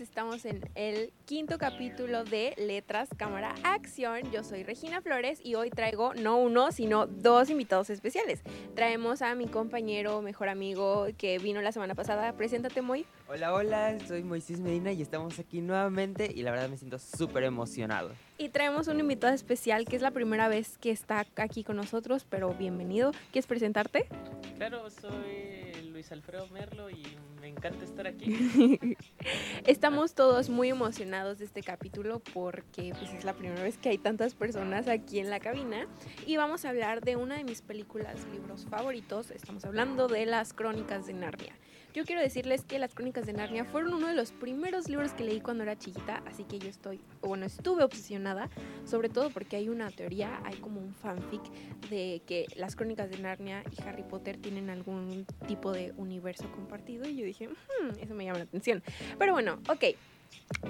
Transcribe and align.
estamos 0.00 0.44
en 0.44 0.62
el 0.74 1.12
quinto 1.26 1.58
capítulo 1.58 2.24
de 2.24 2.54
Letras, 2.56 3.08
Cámara, 3.16 3.54
Acción. 3.62 4.30
Yo 4.32 4.42
soy 4.42 4.62
Regina 4.62 5.00
Flores 5.02 5.40
y 5.44 5.54
hoy 5.54 5.70
traigo 5.70 6.14
no 6.14 6.38
uno, 6.38 6.72
sino 6.72 7.06
dos 7.06 7.50
invitados 7.50 7.90
especiales. 7.90 8.40
Traemos 8.74 9.22
a 9.22 9.34
mi 9.34 9.46
compañero, 9.46 10.22
mejor 10.22 10.48
amigo 10.48 11.06
que 11.18 11.38
vino 11.38 11.60
la 11.60 11.72
semana 11.72 11.94
pasada. 11.94 12.32
Preséntate, 12.32 12.82
Moy. 12.82 13.04
Hola, 13.28 13.52
hola, 13.52 13.98
soy 14.06 14.22
Moisés 14.22 14.60
Medina 14.60 14.92
y 14.92 15.02
estamos 15.02 15.38
aquí 15.38 15.60
nuevamente 15.60 16.30
y 16.34 16.42
la 16.42 16.50
verdad 16.50 16.68
me 16.68 16.78
siento 16.78 16.98
súper 16.98 17.44
emocionado. 17.44 18.10
Y 18.38 18.48
traemos 18.48 18.88
un 18.88 19.00
invitado 19.00 19.34
especial 19.34 19.84
que 19.84 19.96
es 19.96 20.02
la 20.02 20.10
primera 20.10 20.48
vez 20.48 20.78
que 20.78 20.90
está 20.90 21.26
aquí 21.36 21.62
con 21.62 21.76
nosotros, 21.76 22.26
pero 22.28 22.54
bienvenido. 22.54 23.12
¿Quieres 23.32 23.46
presentarte? 23.46 24.06
Claro, 24.56 24.88
soy 24.90 25.69
Luis 26.00 26.12
Alfredo 26.12 26.48
Merlo 26.48 26.88
y 26.88 27.02
me 27.42 27.48
encanta 27.48 27.84
estar 27.84 28.06
aquí. 28.06 28.34
Estamos 29.66 30.14
todos 30.14 30.48
muy 30.48 30.70
emocionados 30.70 31.38
de 31.38 31.44
este 31.44 31.62
capítulo 31.62 32.22
porque 32.32 32.94
pues, 32.98 33.12
es 33.12 33.22
la 33.22 33.34
primera 33.34 33.62
vez 33.62 33.76
que 33.76 33.90
hay 33.90 33.98
tantas 33.98 34.32
personas 34.34 34.88
aquí 34.88 35.18
en 35.18 35.28
la 35.28 35.40
cabina 35.40 35.86
y 36.26 36.38
vamos 36.38 36.64
a 36.64 36.70
hablar 36.70 37.02
de 37.02 37.16
una 37.16 37.36
de 37.36 37.44
mis 37.44 37.60
películas, 37.60 38.26
libros 38.32 38.64
favoritos. 38.64 39.30
Estamos 39.30 39.66
hablando 39.66 40.08
de 40.08 40.24
las 40.24 40.54
Crónicas 40.54 41.06
de 41.06 41.12
Narnia. 41.12 41.54
Yo 41.92 42.04
quiero 42.04 42.20
decirles 42.20 42.64
que 42.64 42.78
las 42.78 42.94
Crónicas 42.94 43.26
de 43.26 43.32
Narnia 43.32 43.64
fueron 43.64 43.94
uno 43.94 44.06
de 44.06 44.14
los 44.14 44.30
primeros 44.30 44.88
libros 44.88 45.12
que 45.12 45.24
leí 45.24 45.40
cuando 45.40 45.64
era 45.64 45.76
chiquita, 45.76 46.22
así 46.24 46.44
que 46.44 46.60
yo 46.60 46.68
estoy, 46.68 47.00
bueno, 47.20 47.46
estuve 47.46 47.82
obsesionada, 47.82 48.48
sobre 48.84 49.08
todo 49.08 49.30
porque 49.30 49.56
hay 49.56 49.68
una 49.68 49.90
teoría, 49.90 50.40
hay 50.44 50.56
como 50.56 50.80
un 50.80 50.94
fanfic 50.94 51.42
de 51.90 52.22
que 52.26 52.46
las 52.54 52.76
Crónicas 52.76 53.10
de 53.10 53.18
Narnia 53.18 53.64
y 53.76 53.82
Harry 53.82 54.04
Potter 54.04 54.36
tienen 54.36 54.70
algún 54.70 55.26
tipo 55.48 55.72
de 55.72 55.92
universo 55.96 56.50
compartido 56.52 57.08
y 57.08 57.16
yo 57.16 57.24
dije, 57.24 57.48
hmm, 57.48 57.98
eso 58.00 58.14
me 58.14 58.24
llama 58.24 58.38
la 58.38 58.44
atención. 58.44 58.84
Pero 59.18 59.32
bueno, 59.32 59.58
ok. 59.68 59.84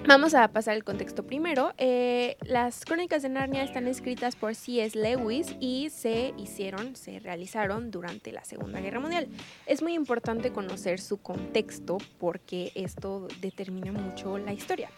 Vamos 0.07 0.35
a 0.35 0.49
pasar 0.49 0.77
el 0.77 0.85
contexto 0.85 1.25
primero. 1.25 1.73
Eh, 1.77 2.37
las 2.43 2.85
crónicas 2.85 3.23
de 3.23 3.29
Narnia 3.29 3.65
están 3.65 3.89
escritas 3.89 4.37
por 4.37 4.55
C.S. 4.55 4.99
Lewis 4.99 5.55
y 5.59 5.91
se 5.91 6.33
hicieron, 6.37 6.97
se 6.97 7.19
realizaron 7.19 7.91
durante 7.91 8.31
la 8.31 8.45
Segunda 8.45 8.81
Guerra 8.81 9.01
Mundial. 9.01 9.29
Es 9.67 9.83
muy 9.83 9.95
importante 9.95 10.53
conocer 10.53 11.01
su 11.01 11.19
contexto 11.19 11.99
porque 12.19 12.73
esto 12.75 13.27
determina 13.41 13.91
mucho 13.91 14.39
la 14.39 14.53
historia. 14.53 14.91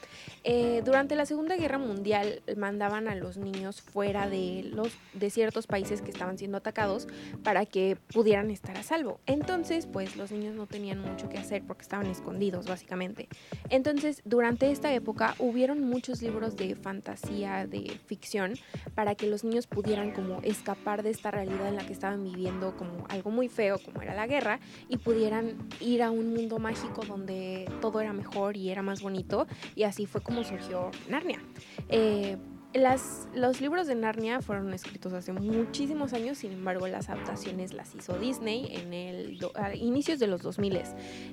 Eh, 0.45 0.83
durante 0.85 1.17
la 1.17 1.27
Segunda 1.27 1.57
Guerra 1.57 1.79
Mundial 1.79 2.43
mandaban 2.57 3.09
a 3.09 3.15
los 3.15 3.37
niños 3.37 3.81
fuera 3.81 4.29
de, 4.29 4.71
los, 4.73 4.93
de 5.15 5.31
ciertos 5.31 5.67
países 5.67 6.03
que 6.03 6.11
estaban 6.11 6.39
siendo 6.39 6.59
atacados 6.59 7.09
para 7.43 7.67
que 7.67 7.97
pudieran 8.13 8.51
estar 8.51 8.77
a 8.77 8.83
salvo. 8.83 9.21
Entonces, 9.27 9.87
pues 9.87 10.17
los 10.17 10.33
niños 10.33 10.55
no 10.55 10.67
tenían 10.67 11.01
mucho 11.01 11.29
que 11.29 11.39
hacer 11.39 11.63
porque 11.67 11.83
estaban 11.83 12.07
escondidos, 12.07 12.67
básicamente. 12.67 13.29
Entonces, 13.71 14.23
durante 14.25 14.52
esta 14.61 14.93
época 14.93 15.35
hubieron 15.39 15.81
muchos 15.81 16.23
libros 16.23 16.57
de 16.57 16.75
fantasía, 16.75 17.67
de 17.67 17.99
ficción, 18.07 18.55
para 18.95 19.15
que 19.15 19.27
los 19.27 19.45
niños 19.45 19.67
pudieran 19.67 20.13
como 20.13 20.41
escapar 20.43 21.03
de 21.03 21.11
esta 21.11 21.31
realidad 21.31 21.69
en 21.69 21.77
la 21.77 21.87
que 21.87 21.93
estaban 21.93 22.23
viviendo 22.23 22.77
como 22.77 23.07
algo 23.09 23.31
muy 23.31 23.49
feo, 23.49 23.79
como 23.79 24.03
era 24.03 24.15
la 24.15 24.27
guerra, 24.27 24.61
y 24.89 24.99
pudieran 24.99 25.57
ir 25.81 26.03
a 26.03 26.11
un 26.11 26.35
mundo 26.35 26.59
mágico 26.59 27.05
donde 27.07 27.71
todo 27.81 28.01
era 28.01 28.13
mejor 28.13 28.57
y 28.57 28.71
era 28.71 28.83
más 28.83 29.03
bonito, 29.03 29.47
y 29.75 29.85
así 29.85 30.07
fue 30.07 30.21
como 30.21 30.45
surgió 30.45 30.91
Narnia. 31.09 31.43
Eh, 31.89 32.37
las, 32.75 33.29
los 33.35 33.61
libros 33.61 33.87
de 33.87 33.95
Narnia 33.95 34.41
fueron 34.41 34.73
escritos 34.73 35.13
hace 35.13 35.33
muchísimos 35.33 36.13
años, 36.13 36.39
sin 36.39 36.53
embargo 36.53 36.87
las 36.87 37.09
adaptaciones 37.09 37.73
las 37.73 37.95
hizo 37.95 38.19
Disney 38.19 38.75
en 38.75 38.95
el 38.95 39.39
a 39.55 39.75
inicios 39.75 40.19
de 40.19 40.27
los 40.27 40.43
2000 40.43 40.73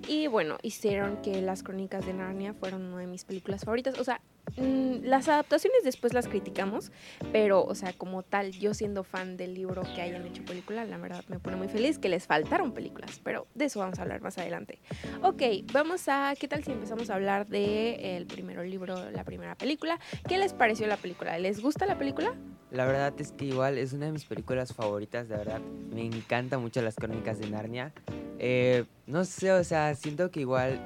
y 0.07 0.27
bueno, 0.27 0.57
hicieron 0.63 1.21
que 1.21 1.41
las 1.41 1.63
crónicas 1.63 2.05
de 2.05 2.13
Narnia 2.13 2.53
fueron 2.53 2.85
una 2.85 3.01
de 3.01 3.07
mis 3.07 3.23
películas 3.23 3.63
favoritas, 3.63 3.97
o 3.99 4.03
sea, 4.03 4.21
las 4.57 5.27
adaptaciones 5.27 5.83
después 5.83 6.13
las 6.13 6.27
criticamos, 6.27 6.91
pero, 7.31 7.63
o 7.63 7.75
sea, 7.75 7.93
como 7.93 8.23
tal, 8.23 8.51
yo 8.51 8.73
siendo 8.73 9.03
fan 9.03 9.37
del 9.37 9.53
libro 9.53 9.83
que 9.95 10.01
hayan 10.01 10.25
hecho 10.25 10.43
película, 10.43 10.85
la 10.85 10.97
verdad 10.97 11.23
me 11.27 11.39
pone 11.39 11.55
muy 11.55 11.67
feliz 11.67 11.97
que 11.97 12.09
les 12.09 12.27
faltaron 12.27 12.73
películas, 12.73 13.21
pero 13.23 13.47
de 13.55 13.65
eso 13.65 13.79
vamos 13.79 13.99
a 13.99 14.01
hablar 14.01 14.21
más 14.21 14.37
adelante. 14.37 14.79
Ok, 15.21 15.41
vamos 15.71 16.07
a, 16.07 16.33
¿qué 16.39 16.47
tal 16.47 16.63
si 16.63 16.71
empezamos 16.71 17.09
a 17.09 17.15
hablar 17.15 17.47
de 17.47 18.17
el 18.17 18.25
primero 18.25 18.63
libro, 18.63 19.09
la 19.11 19.23
primera 19.23 19.55
película? 19.55 19.99
¿Qué 20.27 20.37
les 20.37 20.53
pareció 20.53 20.87
la 20.87 20.97
película? 20.97 21.37
¿Les 21.39 21.61
gusta 21.61 21.85
la 21.85 21.97
película? 21.97 22.33
La 22.71 22.85
verdad 22.85 23.13
es 23.19 23.31
que 23.31 23.45
igual 23.45 23.77
es 23.77 23.93
una 23.93 24.07
de 24.07 24.11
mis 24.11 24.25
películas 24.25 24.73
favoritas, 24.73 25.27
de 25.27 25.37
verdad. 25.37 25.61
Me 25.91 26.05
encantan 26.05 26.61
mucho 26.61 26.81
las 26.81 26.95
crónicas 26.95 27.39
de 27.39 27.49
Narnia. 27.49 27.93
Eh, 28.37 28.85
no 29.07 29.25
sé, 29.25 29.51
o 29.51 29.63
sea, 29.63 29.95
siento 29.95 30.29
que 30.29 30.41
igual 30.41 30.79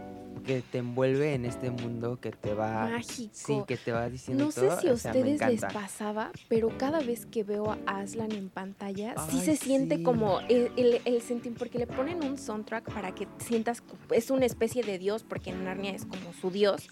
que 0.46 0.62
te 0.62 0.80
envuelve 0.80 1.34
en 1.34 1.46
este 1.46 1.72
mundo 1.72 2.20
que 2.20 2.32
te 2.32 2.54
va 2.54 2.90
mágico. 2.90 3.34
Sí, 3.34 3.62
que 3.68 3.78
te 3.78 3.92
va 3.92 4.10
diciendo 4.10 4.46
No 4.46 4.52
sé 4.52 4.70
si 4.82 4.88
a 4.88 4.94
ustedes 4.94 5.40
les 5.40 5.62
pasaba, 5.62 6.32
pero 6.50 6.78
cada 6.78 7.00
vez 7.00 7.26
que 7.26 7.44
veo 7.44 7.72
a 7.72 8.00
Aslan 8.00 8.32
en 8.32 8.50
pantalla, 8.50 9.16
sí 9.30 9.40
se 9.40 9.56
siente 9.56 10.04
como 10.04 10.40
el, 10.42 11.02
el, 11.06 11.22
sentir 11.22 11.54
porque 11.58 11.80
le 11.80 11.88
ponen 11.88 12.24
un 12.24 12.38
soundtrack 12.38 12.94
para 12.94 13.14
que 13.14 13.28
sientas 13.38 13.84
es 14.12 14.30
una 14.30 14.46
especie 14.46 14.84
de 14.84 14.98
dios 14.98 15.24
porque 15.24 15.52
Narnia 15.54 15.92
es 15.92 16.06
como 16.06 16.34
su 16.34 16.52
dios. 16.52 16.88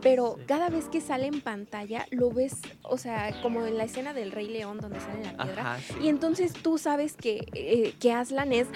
pero 0.00 0.38
cada 0.46 0.68
vez 0.68 0.88
que 0.88 1.00
sale 1.00 1.26
en 1.26 1.40
pantalla 1.40 2.06
lo 2.10 2.30
ves, 2.30 2.60
o 2.82 2.98
sea, 2.98 3.40
como 3.42 3.66
en 3.66 3.78
la 3.78 3.84
escena 3.84 4.14
del 4.14 4.32
Rey 4.32 4.48
León 4.48 4.78
donde 4.78 5.00
sale 5.00 5.24
la 5.24 5.44
piedra 5.44 5.78
y 6.00 6.08
entonces 6.08 6.52
tú 6.52 6.78
sabes 6.78 7.14
que 7.14 7.46
eh, 7.54 7.94
que 7.98 8.12
Aslan 8.12 8.52
es 8.52 8.68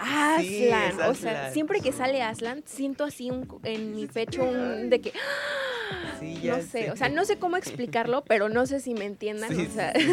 Aslan, 0.00 1.00
o 1.10 1.14
sea, 1.14 1.52
siempre 1.52 1.80
que 1.80 1.92
sale 1.92 2.22
Aslan 2.22 2.62
siento 2.64 3.04
así 3.04 3.30
un 3.30 3.46
en 3.64 3.94
mi 3.94 4.06
pecho 4.06 4.42
un 4.42 4.88
de 4.88 5.00
que 5.00 5.12
no 6.44 6.62
sé, 6.62 6.90
o 6.90 6.96
sea, 6.96 7.08
no 7.08 7.24
sé 7.24 7.38
cómo 7.38 7.56
explicarlo, 7.56 8.22
pero 8.24 8.48
no 8.48 8.66
sé 8.66 8.80
si 8.80 8.94
me 8.94 9.04
entiendan. 9.04 9.50
Sí, 9.54 9.68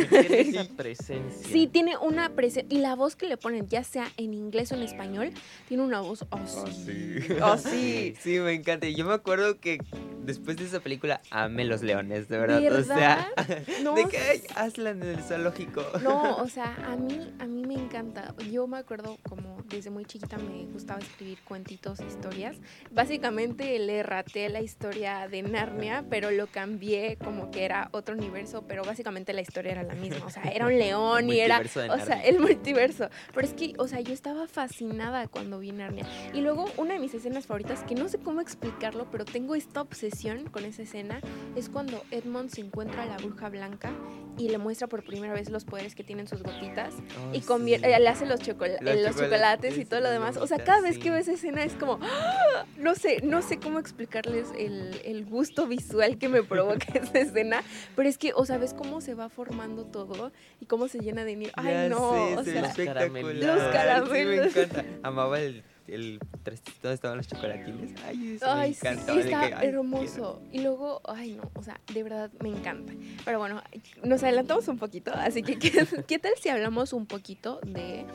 tiene 0.10 0.40
esa 0.42 0.68
presencia. 0.78 1.50
Sí, 1.52 1.68
tiene 1.68 1.98
una 1.98 2.30
presencia. 2.30 2.78
Y 2.78 2.82
la 2.82 2.96
voz 2.96 3.16
que 3.16 3.28
le 3.28 3.38
ponen, 3.38 3.68
ya 3.68 3.84
sea 3.84 4.12
en 4.18 4.34
inglés 4.34 4.72
o 4.72 4.76
en 4.76 4.84
español, 4.84 5.32
tiene 5.68 5.84
una 5.84 6.02
voz 6.02 6.26
así. 6.32 7.20
Así. 7.42 8.14
Sí, 8.28 8.40
me 8.40 8.54
encanta. 8.54 8.88
Yo 8.88 9.06
me 9.06 9.14
acuerdo 9.14 9.60
que 9.60 9.80
después 10.28 10.58
de 10.58 10.66
esa 10.66 10.82
película 10.82 11.22
amé 11.32 11.64
los 11.64 11.82
leones, 11.82 12.28
de 12.28 12.38
verdad. 12.38 12.62
O 12.80 12.84
sea, 12.84 13.32
de 13.48 14.06
que 14.10 14.18
hay 14.18 14.44
Aslan 14.56 15.02
en 15.02 15.10
el 15.10 15.24
zoológico. 15.24 15.84
No, 16.04 16.36
o 16.36 16.48
sea, 16.50 16.76
a 16.86 16.98
mí, 16.98 17.34
a 17.40 17.46
mí 17.46 17.66
me 17.66 17.76
encanta. 17.76 18.36
Yo 18.52 18.68
me 18.68 18.78
acuerdo 18.78 19.18
como 19.28 19.64
desde 19.70 19.90
muy 19.90 20.06
chiquita 20.06 20.38
me 20.38 20.66
gustaba 20.66 21.00
escribir 21.00 21.40
cuentitos, 21.46 22.02
historias. 22.02 22.58
Básicamente 22.92 23.80
le 23.80 24.04
raté 24.04 24.50
la 24.50 24.62
historia 24.62 25.28
de 25.30 25.42
Narnia 25.44 26.04
pero 26.10 26.30
lo 26.30 26.48
cambié 26.48 27.18
como 27.24 27.50
que 27.50 27.64
era 27.64 27.90
otro 27.94 28.16
universo, 28.16 28.66
pero 28.68 28.84
básicamente 28.84 29.32
la 29.32 29.42
historia 29.42 29.72
era 29.72 29.84
la 29.84 29.96
misma. 29.96 30.26
O 30.26 30.30
sea, 30.30 30.44
era 30.44 30.66
un 30.66 30.78
león 30.78 31.30
y 31.30 31.40
era, 31.40 31.62
o 31.62 32.00
sea, 32.06 32.22
el 32.24 32.40
multiverso. 32.40 33.10
Pero 33.34 33.48
es 33.48 33.54
que, 33.54 33.74
o 33.78 33.88
sea, 33.88 34.02
yo 34.02 34.14
estaba 34.14 34.48
fascinada 34.48 35.30
cuando 35.30 35.60
vi 35.60 35.72
Narnia. 35.72 36.06
Y 36.34 36.42
luego 36.42 36.70
una 36.76 36.96
de 36.96 37.00
mis 37.00 37.14
escenas 37.14 37.46
favoritas, 37.46 37.84
que 37.84 37.96
no 37.96 38.10
sé 38.10 38.18
cómo 38.18 38.42
explicarlo, 38.42 39.08
pero 39.10 39.24
tengo 39.24 39.56
esta 39.56 39.82
obsesión 39.82 40.17
con 40.52 40.66
esa 40.66 40.82
escena, 40.82 41.22
es 41.56 41.70
cuando 41.70 42.02
Edmond 42.10 42.50
se 42.50 42.62
encuentra 42.62 43.04
a 43.04 43.06
la 43.06 43.18
bruja 43.18 43.50
blanca 43.50 43.92
y 44.36 44.50
le 44.50 44.58
muestra 44.58 44.88
por 44.88 45.04
primera 45.04 45.34
vez 45.34 45.50
los 45.50 45.64
poderes 45.64 45.94
que 45.94 46.04
tienen 46.04 46.28
sus 46.28 46.42
gotitas 46.42 46.96
oh, 47.32 47.60
y 47.60 47.74
eh, 47.74 47.80
le 47.80 48.08
hace 48.08 48.26
los, 48.26 48.40
los, 48.40 49.16
chocolates 49.16 49.78
y 49.78 49.86
todo 49.86 50.00
lo 50.02 50.10
demás. 50.10 50.38
O 50.38 50.48
sea, 50.48 50.58
cada 50.58 50.82
vez 50.82 50.98
que 50.98 51.12
veo 51.12 51.20
esa 51.20 51.34
escena 51.34 51.64
es 51.64 51.74
como, 51.74 52.00
¡ah! 52.02 52.66
no 52.78 52.96
sé, 52.96 53.22
no 53.22 53.44
sé 53.44 53.60
cómo 53.60 53.78
explicarles 53.78 54.48
el, 54.58 55.00
el 55.06 55.26
gusto 55.26 55.68
visual 55.68 56.18
que 56.18 56.30
me 56.30 56.42
provoca 56.42 56.86
esa 56.96 57.20
escena, 57.20 57.64
pero 57.96 58.10
es 58.10 58.18
que, 58.18 58.34
o 58.36 58.46
sabes 58.46 58.74
cómo 58.74 59.02
se 59.02 59.14
va 59.14 59.30
formando 59.30 59.86
todo 59.86 60.32
y 60.60 60.66
cómo 60.66 60.88
se 60.88 61.00
llena 61.00 61.26
de 61.26 61.36
nieve. 61.36 61.54
Ay, 61.56 61.90
no, 61.90 62.12
o 62.12 62.44
sea, 62.44 62.62
los 62.62 62.76
caramelos. 62.76 63.36
Los 63.36 63.64
caramelos. 63.72 64.54
Sí, 64.54 64.60
me 64.60 64.64
encanta. 64.64 64.86
Amaba 65.04 65.40
el 65.40 65.64
el 65.88 66.20
trastito 66.44 66.92
estaban 66.92 67.18
los 67.18 67.28
chocolatines. 67.28 67.94
Ay, 68.06 68.34
eso 68.36 68.46
ay, 68.50 68.74
sí, 68.74 68.88
está 68.88 69.64
hermoso. 69.64 70.42
Y 70.52 70.60
luego, 70.60 71.02
ay, 71.06 71.34
no, 71.34 71.52
o 71.54 71.64
sea, 71.64 71.80
de 71.94 72.04
verdad 72.04 72.32
me 72.42 72.50
encanta. 72.50 72.94
Pero 73.26 73.40
bueno, 73.40 73.62
nos 74.04 74.24
adelantamos 74.24 74.68
un 74.68 74.78
poquito, 74.78 75.12
así 75.14 75.44
que 75.44 75.58
¿qué, 76.08 76.20
tal 76.20 76.34
si 76.40 76.50
hablamos 76.50 76.94
un 76.94 77.06
poquito 77.06 77.60
de 77.66 78.06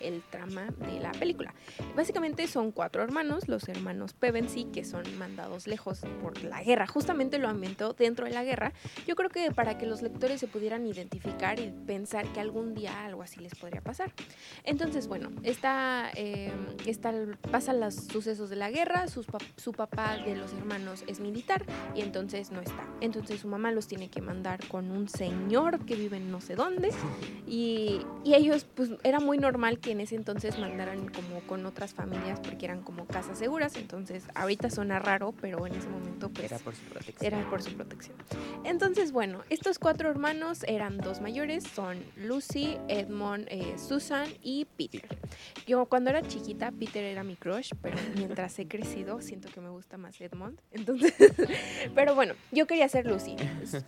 el 0.00 0.22
trama 0.30 0.68
de 0.78 1.00
la 1.00 1.12
película? 1.12 1.54
Básicamente 1.96 2.46
son 2.46 2.72
cuatro 2.72 3.02
hermanos, 3.02 3.48
los 3.48 3.68
hermanos 3.68 4.12
Pevensey, 4.12 4.64
que 4.64 4.84
son 4.84 5.02
mandados 5.18 5.66
lejos 5.66 6.00
por 6.22 6.42
la 6.42 6.62
guerra. 6.62 6.86
Justamente 6.86 7.38
lo 7.38 7.48
ambientó 7.48 7.92
dentro 7.92 8.26
de 8.26 8.32
la 8.32 8.44
guerra. 8.44 8.72
Yo 9.06 9.16
creo 9.16 9.30
que 9.30 9.50
para 9.52 9.78
que 9.78 9.86
los 9.86 10.02
lectores 10.02 10.40
se 10.40 10.46
pudieran 10.46 10.86
identificar 10.86 11.58
y 11.58 11.72
pensar 11.86 12.26
que 12.32 12.40
algún 12.40 12.74
día 12.74 13.04
algo 13.04 13.22
así 13.22 13.40
les 13.40 13.54
podría 13.54 13.80
pasar. 13.80 14.12
Entonces, 14.64 15.06
bueno, 15.06 15.30
está, 15.42 16.10
eh, 16.14 16.52
está 16.86 17.12
al- 17.20 17.36
pasan 17.50 17.80
los 17.80 17.94
sucesos 17.94 18.50
de 18.50 18.56
la 18.56 18.70
guerra, 18.70 19.08
sus 19.08 19.26
su 19.56 19.72
papá 19.72 20.16
de 20.16 20.36
los 20.36 20.52
hermanos 20.52 21.04
es 21.06 21.20
militar 21.20 21.64
y 21.94 22.00
entonces 22.00 22.50
no 22.50 22.60
está. 22.60 22.84
Entonces 23.00 23.40
su 23.40 23.48
mamá 23.48 23.72
los 23.72 23.86
tiene 23.86 24.08
que 24.08 24.20
mandar 24.20 24.66
con 24.68 24.90
un 24.90 25.08
señor 25.08 25.84
que 25.84 25.94
vive 25.96 26.16
en 26.16 26.30
no 26.30 26.40
sé 26.40 26.54
dónde 26.56 26.90
y, 27.46 28.00
y 28.24 28.34
ellos, 28.34 28.66
pues 28.74 28.90
era 29.02 29.20
muy 29.20 29.38
normal 29.38 29.78
que 29.78 29.92
en 29.92 30.00
ese 30.00 30.14
entonces 30.16 30.58
mandaran 30.58 31.08
como 31.08 31.40
con 31.46 31.66
otras 31.66 31.94
familias 31.94 32.40
porque 32.40 32.64
eran 32.66 32.82
como 32.82 33.06
casas 33.06 33.38
seguras. 33.38 33.76
Entonces 33.76 34.24
ahorita 34.34 34.70
suena 34.70 34.98
raro, 34.98 35.32
pero 35.40 35.66
en 35.66 35.74
ese 35.74 35.88
momento 35.88 36.28
pues 36.30 36.46
Era 36.50 36.58
por 36.58 36.74
su 36.74 36.82
protección. 36.84 37.32
era 37.34 37.50
por 37.50 37.62
su 37.62 37.72
protección. 37.72 38.16
Entonces, 38.64 39.12
bueno, 39.12 39.42
estos 39.50 39.78
cuatro 39.78 40.10
hermanos 40.10 40.64
eran 40.66 40.98
dos 40.98 41.20
mayores, 41.20 41.64
son 41.64 41.98
Lucy, 42.16 42.76
Edmond, 42.88 43.46
eh, 43.48 43.74
Susan 43.78 44.28
y 44.42 44.66
Peter. 44.76 45.04
Yo 45.66 45.86
cuando 45.86 46.10
era 46.10 46.22
chiquita, 46.22 46.70
Peter 46.72 47.04
era 47.10 47.22
mi 47.24 47.36
crush, 47.36 47.72
pero 47.82 47.96
mientras 48.16 48.58
he 48.58 48.66
crecido, 48.68 49.20
siento 49.20 49.48
que 49.52 49.60
me 49.60 49.68
gusta 49.68 49.96
más 49.96 50.20
Edmond. 50.20 50.58
Entonces, 50.72 51.12
pero 51.94 52.14
bueno, 52.14 52.34
yo 52.52 52.66
quería 52.66 52.88
ser 52.88 53.06
Lucy. 53.06 53.36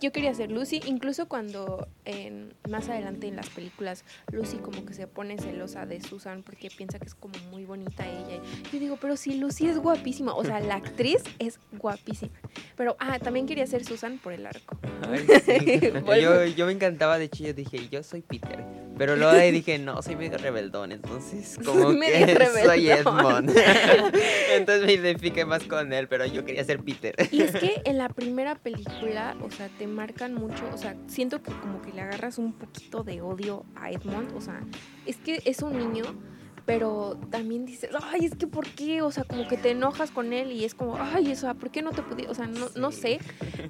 Yo 0.01 0.11
quería 0.11 0.33
ser 0.33 0.51
Lucy, 0.51 0.81
incluso 0.85 1.27
cuando 1.27 1.87
en- 2.05 2.53
más 2.69 2.89
adelante 2.89 3.27
en 3.27 3.35
las 3.35 3.49
películas 3.49 4.03
Lucy 4.31 4.57
como 4.57 4.85
que 4.85 4.93
se 4.93 5.07
pone 5.07 5.37
celosa 5.37 5.85
de 5.85 6.01
Susan 6.01 6.43
porque 6.43 6.69
piensa 6.69 6.99
que 6.99 7.05
es 7.05 7.15
como 7.15 7.35
muy 7.51 7.65
bonita 7.65 8.07
ella. 8.07 8.41
Yo 8.71 8.79
digo, 8.79 8.97
pero 9.01 9.15
si 9.17 9.35
Lucy 9.35 9.67
es 9.67 9.77
guapísima, 9.77 10.33
o 10.35 10.43
sea, 10.43 10.59
la 10.59 10.75
actriz 10.75 11.23
es 11.39 11.59
guapísima. 11.71 12.31
Pero, 12.75 12.95
ah, 12.99 13.19
también 13.19 13.45
quería 13.45 13.65
ser 13.67 13.83
Susan 13.85 14.17
por 14.17 14.33
el 14.33 14.45
arco. 14.45 14.77
Ay, 15.09 15.25
sí. 15.45 15.79
yo, 16.21 16.45
yo 16.45 16.65
me 16.65 16.71
encantaba, 16.71 17.17
de 17.17 17.29
yo 17.29 17.53
dije, 17.53 17.87
yo 17.89 18.03
soy 18.03 18.21
Peter. 18.21 18.63
Pero 18.97 19.15
luego 19.15 19.31
ahí 19.31 19.51
dije, 19.51 19.79
no, 19.79 20.03
soy 20.03 20.15
medio 20.15 20.37
rebeldón, 20.37 20.91
entonces 20.91 21.57
como 21.65 21.89
que 21.99 22.47
soy. 22.63 22.89
Edmond. 23.19 23.51
entonces 24.51 24.85
me 24.85 24.93
identifiqué 24.93 25.45
más 25.45 25.63
con 25.63 25.93
él, 25.93 26.07
pero 26.07 26.25
yo 26.25 26.45
quería 26.45 26.63
ser 26.63 26.79
Peter. 26.79 27.15
Y 27.31 27.41
es 27.41 27.51
que 27.51 27.81
en 27.85 27.97
la 27.97 28.09
primera 28.09 28.55
película, 28.55 29.35
o 29.41 29.51
sea, 29.51 29.69
te 29.77 29.87
marcan 29.87 30.33
mucho, 30.33 30.63
o 30.73 30.77
sea, 30.77 30.95
siento 31.07 31.41
que 31.41 31.51
como 31.51 31.81
que 31.81 31.91
le 31.91 32.01
agarras 32.01 32.37
un 32.37 32.53
poquito 32.53 33.03
de 33.03 33.21
odio 33.21 33.65
a 33.75 33.91
Edmond, 33.91 34.35
o 34.35 34.41
sea, 34.41 34.61
es 35.05 35.17
que 35.17 35.41
es 35.45 35.61
un 35.61 35.77
niño, 35.77 36.03
pero 36.65 37.19
también 37.29 37.65
dices, 37.65 37.89
ay, 38.01 38.25
es 38.25 38.35
que 38.35 38.47
¿por 38.47 38.67
qué? 38.67 39.01
O 39.01 39.11
sea, 39.11 39.23
como 39.25 39.47
que 39.47 39.57
te 39.57 39.71
enojas 39.71 40.11
con 40.11 40.31
él 40.31 40.51
y 40.51 40.63
es 40.63 40.73
como, 40.75 40.97
ay, 40.97 41.31
o 41.31 41.35
sea, 41.35 41.53
¿por 41.53 41.71
qué 41.71 41.81
no 41.81 41.91
te 41.91 42.01
pudiste? 42.01 42.31
O 42.31 42.35
sea, 42.35 42.47
no, 42.47 42.67
no 42.75 42.91
sé, 42.91 43.19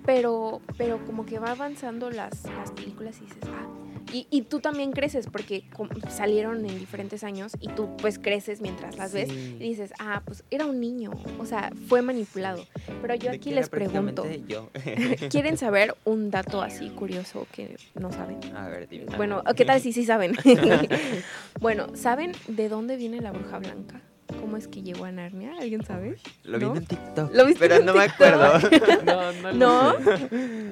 pero, 0.05 0.61
pero 0.77 1.03
como 1.05 1.25
que 1.25 1.39
va 1.39 1.51
avanzando 1.51 2.11
las, 2.11 2.45
las 2.45 2.71
películas 2.71 3.17
y 3.17 3.25
dices, 3.25 3.39
ah. 3.47 3.67
Y, 4.13 4.27
y 4.29 4.43
tú 4.43 4.59
también 4.59 4.91
creces 4.91 5.27
porque 5.29 5.63
salieron 6.09 6.65
en 6.65 6.77
diferentes 6.79 7.23
años 7.23 7.53
y 7.59 7.67
tú 7.69 7.89
pues 7.97 8.19
creces 8.19 8.61
mientras 8.61 8.95
las 8.95 9.11
ves 9.11 9.27
Sí. 9.29 9.57
y 9.59 9.69
dices, 9.69 9.91
ah, 9.99 10.21
pues 10.23 10.43
era 10.51 10.65
un 10.67 10.79
niño, 10.79 11.11
o 11.39 11.45
sea, 11.45 11.71
fue 11.89 12.01
manipulado. 12.03 12.63
Pero 13.01 13.15
yo 13.15 13.31
¿De 13.31 13.37
aquí 13.37 13.51
les 13.51 13.69
pregunto, 13.69 14.25
Yo. 14.47 14.69
¿quieren 15.31 15.57
saber 15.57 15.95
un 16.05 16.29
dato 16.29 16.61
así 16.61 16.89
curioso 16.91 17.47
que 17.51 17.75
no 17.95 18.11
saben? 18.11 18.37
A 18.55 18.69
ver, 18.69 18.87
dime. 18.87 19.05
Bueno, 19.17 19.43
¿qué 19.55 19.65
tal 19.65 19.81
si 19.81 19.91
sí 19.93 20.05
saben? 20.05 20.35
bueno, 21.59 21.87
¿saben 21.95 22.33
de 22.47 22.69
dónde 22.69 22.95
viene 22.97 23.19
la 23.19 23.31
bruja 23.31 23.57
blanca? 23.59 24.01
¿Cómo 24.39 24.57
es 24.57 24.67
que 24.67 24.81
llegó 24.81 25.05
a 25.05 25.11
Narnia? 25.11 25.53
¿Alguien 25.59 25.83
sabe? 25.85 26.17
Lo 26.43 26.59
vi 26.59 26.65
¿no? 26.65 26.75
en 26.75 26.85
TikTok, 26.85 27.33
¿Lo 27.33 27.45
viste 27.45 27.59
pero 27.59 27.75
en 27.75 27.85
no 27.85 27.93
me 27.93 28.03
acuerdo. 28.03 28.53
No, 29.05 29.31
no. 29.33 29.51
lo 29.51 29.53
¿No? 29.53 29.93
sé. 30.03 30.29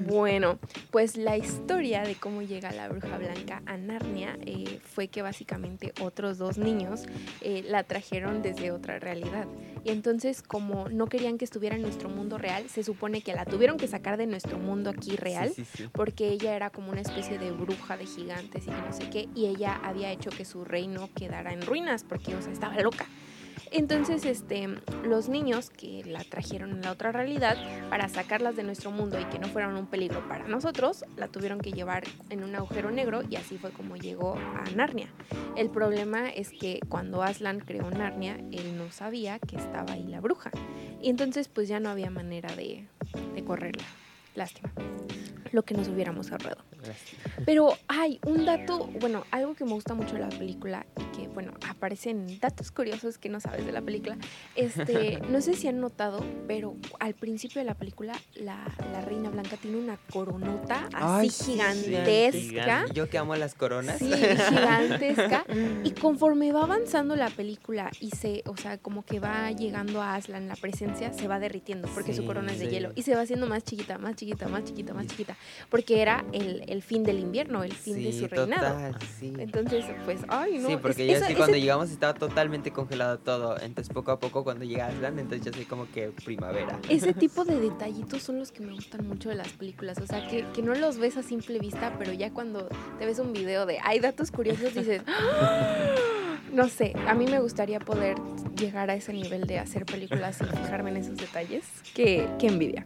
Bueno, 0.08 0.60
pues 0.92 1.18
la 1.18 1.38
historia 1.38 2.04
de 2.04 2.16
cómo 2.16 2.42
llega 2.42 2.72
la 2.72 2.88
bruja 2.90 3.18
blanca 3.18 3.62
a 3.66 3.78
Narnia 3.78 4.38
eh, 4.46 4.80
fue 4.84 5.08
que 5.08 5.22
básicamente 5.22 5.94
otros 6.02 6.38
dos 6.38 6.58
niños 6.58 7.04
eh, 7.42 7.64
la 7.68 7.84
trajeron 7.84 8.42
desde 8.42 8.72
otra 8.72 9.00
realidad. 9.00 9.48
Y 9.84 9.90
entonces 9.92 10.42
como 10.42 10.90
no 10.90 11.08
querían 11.08 11.38
que 11.38 11.46
estuviera 11.46 11.76
en 11.76 11.82
nuestro 11.82 12.10
mundo 12.10 12.38
real, 12.38 12.68
se 12.70 12.84
supone 12.84 13.22
que 13.22 13.34
la 13.34 13.46
tuvieron 13.46 13.78
que 13.78 13.88
sacar 13.88 14.18
de 14.18 14.28
nuestro 14.28 14.60
mundo 14.60 14.90
aquí 14.90 15.16
real. 15.16 15.52
Sí, 15.56 15.66
sí, 15.66 15.78
sí. 15.84 15.90
Porque 15.92 16.30
ella 16.30 16.56
era 16.56 16.70
como 16.70 16.92
una 16.92 17.02
especie 17.02 17.38
de 17.40 17.52
bruja 17.52 17.98
de 17.98 18.06
gigantes 18.06 18.64
y 18.64 18.70
que 18.70 18.82
no 18.82 18.94
sé 18.94 19.10
qué, 19.10 19.28
y 19.36 19.48
ella 19.48 19.80
había 19.84 20.12
hecho 20.12 20.30
que 20.30 20.46
su 20.46 20.64
reino 20.66 21.10
quedara 21.16 21.54
en 21.54 21.62
ruinas 21.62 22.04
porque, 22.04 22.36
o 22.36 22.42
sea, 22.42 22.52
estaba 22.52 22.80
loca. 22.82 23.06
Entonces, 23.72 24.26
este, 24.26 24.68
los 25.04 25.30
niños 25.30 25.70
que 25.70 26.04
la 26.06 26.24
trajeron 26.24 26.72
en 26.72 26.82
la 26.82 26.92
otra 26.92 27.12
realidad 27.12 27.58
para 27.90 28.10
sacarlas 28.10 28.56
de 28.56 28.64
nuestro 28.64 28.92
mundo 28.92 29.20
y 29.20 29.26
que 29.26 29.40
no 29.40 29.48
fueran 29.48 29.76
un 29.78 29.88
peligro 29.88 30.28
para 30.28 30.48
nosotros, 30.48 31.06
la 31.18 31.28
tuvieron 31.28 31.60
que 31.60 31.72
llevar 31.72 32.04
en 32.30 32.44
un 32.44 32.56
agujero 32.56 32.92
negro 32.92 33.22
y 33.30 33.36
así 33.36 33.58
fue 33.58 33.72
como 33.72 33.96
llegó 33.96 34.36
a 34.36 34.64
Narnia. 34.76 35.08
El 35.56 35.70
problema 35.70 36.30
es 36.30 36.50
que 36.50 36.80
cuando 36.90 37.24
Aslan 37.24 37.60
creó 37.60 37.90
Narnia, 37.90 38.36
él 38.52 38.78
no 38.78 38.92
sabía 38.92 39.40
que 39.40 39.56
estaba 39.56 39.94
ahí 39.94 40.08
la 40.08 40.22
bruja. 40.22 40.52
Y 41.02 41.10
entonces 41.10 41.48
pues 41.48 41.68
ya 41.68 41.80
no 41.80 41.90
había 41.90 42.10
manera 42.10 42.54
de, 42.56 42.88
de 43.34 43.44
correrla. 43.44 43.86
Lástima. 44.36 44.72
Lo 45.52 45.64
que 45.64 45.74
nos 45.74 45.88
hubiéramos 45.90 46.32
ahorrado. 46.32 46.64
Pero 47.46 47.74
hay 47.88 48.20
un 48.26 48.46
dato, 48.46 48.88
bueno, 49.00 49.26
algo 49.32 49.56
que 49.56 49.66
me 49.66 49.74
gusta 49.74 49.94
mucho 49.94 50.14
de 50.14 50.22
la 50.22 50.30
película 50.30 50.86
y 50.98 51.18
que, 51.18 51.28
bueno, 51.28 51.54
aparecen 51.68 52.40
datos 52.40 52.72
curiosos 52.72 53.18
que 53.18 53.30
no 53.30 53.40
sabes 53.40 53.66
de 53.66 53.72
la 53.72 53.82
película. 53.82 54.18
Este, 54.56 55.20
no 55.30 55.42
sé 55.42 55.54
si 55.54 55.68
han 55.68 55.80
notado, 55.80 56.24
pero 56.48 56.76
al 57.00 57.14
principio 57.14 57.60
de 57.62 57.66
la 57.66 57.76
película, 57.76 58.14
la, 58.36 58.66
la 58.92 59.02
Reina 59.02 59.30
Blanca 59.30 59.58
tiene 59.58 59.78
una 59.78 59.98
coronota 60.12 60.88
así 60.94 60.98
Ay, 61.04 61.30
sí, 61.30 61.52
gigantesca. 61.54 62.86
Yo 62.94 63.10
que 63.10 63.18
amo 63.18 63.36
las 63.36 63.56
coronas. 63.56 64.00
Sí, 64.00 64.12
gigantesca. 64.50 65.46
Y 65.84 65.92
conforme 65.92 66.52
va 66.52 66.64
avanzando 66.64 67.16
la 67.16 67.30
película 67.30 67.92
y 68.00 68.12
se, 68.12 68.44
o 68.46 68.58
sea, 68.58 68.78
como 68.78 69.04
que 69.04 69.20
va 69.20 69.52
llegando 69.52 70.02
a 70.02 70.16
Aslan 70.16 70.48
la 70.48 70.56
presencia, 70.56 71.14
se 71.14 71.28
va 71.28 71.40
derritiendo 71.40 71.88
porque 71.94 72.14
su 72.14 72.26
corona 72.26 72.52
es 72.52 72.60
de 72.60 72.66
sí. 72.66 72.72
hielo. 72.72 72.92
Y 72.96 73.04
se 73.04 73.16
va 73.16 73.22
haciendo 73.22 73.48
más 73.48 73.64
chiquita, 73.64 73.98
más 73.98 74.16
chiquita, 74.16 74.48
más 74.48 74.64
chiquita, 74.64 74.94
más 74.94 75.08
chiquita. 75.08 75.38
Porque 75.70 76.02
era 76.02 76.26
el, 76.32 76.64
el 76.72 76.82
fin 76.82 77.04
del 77.04 77.20
invierno, 77.20 77.64
el 77.64 77.74
fin 77.74 78.02
de 78.02 78.14
su 78.14 78.28
reinado. 78.28 78.74
total, 78.74 78.96
sí. 79.20 79.34
Entonces, 79.38 79.86
pues, 80.06 80.22
ay, 80.30 80.58
no. 80.58 80.68
sí, 80.68 80.74
es- 80.74 80.80
porque 80.80 81.06
yo 81.06 81.14
eso- 81.14 81.26
sí 81.26 81.32
ese- 81.34 81.38
cuando 81.38 81.58
llegamos 81.58 81.92
estaba 81.92 82.14
totalmente 82.14 82.72
congelado 82.72 83.20
todo. 83.20 83.60
Entonces 83.60 83.94
poco 83.94 84.12
a 84.12 84.20
poco 84.20 84.44
cuando 84.44 84.64
llega 84.66 84.88
Aslan, 84.88 85.20
entonces 85.20 85.46
ya 85.46 85.54
soy 85.54 85.66
como 85.66 85.90
que 85.92 86.08
primavera. 86.24 86.80
Ese 86.90 87.14
tipo 87.14 87.44
de 87.46 87.60
detallitos 87.60 88.24
son 88.24 88.40
los 88.40 88.52
que 88.52 88.62
me 88.64 88.74
gustan 88.74 89.08
mucho 89.08 89.30
de 89.30 89.36
las 89.36 89.50
películas. 89.50 89.98
O 90.00 90.08
sea, 90.08 90.28
que, 90.30 90.46
que 90.54 90.62
no 90.62 90.74
los 90.76 90.98
ves 90.98 91.18
a 91.18 91.24
simple 91.24 91.60
vista, 91.60 91.94
pero 92.00 92.14
ya 92.14 92.32
cuando 92.32 92.68
te 93.00 93.06
ves 93.06 93.20
un 93.20 93.34
video 93.34 93.66
de 93.66 93.78
hay 93.84 94.00
datos 94.00 94.32
curiosos, 94.32 94.74
dices, 94.74 95.02
"Ah". 95.08 95.96
no 96.54 96.68
sé, 96.70 96.94
a 97.08 97.14
mí 97.14 97.26
me 97.28 97.40
gustaría 97.40 97.80
poder 97.80 98.18
llegar 98.58 98.90
a 98.90 98.96
ese 98.96 99.14
nivel 99.14 99.46
de 99.48 99.60
hacer 99.60 99.86
películas 99.86 100.40
y 100.42 100.46
fijarme 100.46 100.90
en 100.92 100.98
esos 100.98 101.18
detalles. 101.18 101.64
Qué, 101.94 102.28
qué 102.40 102.48
envidia. 102.48 102.86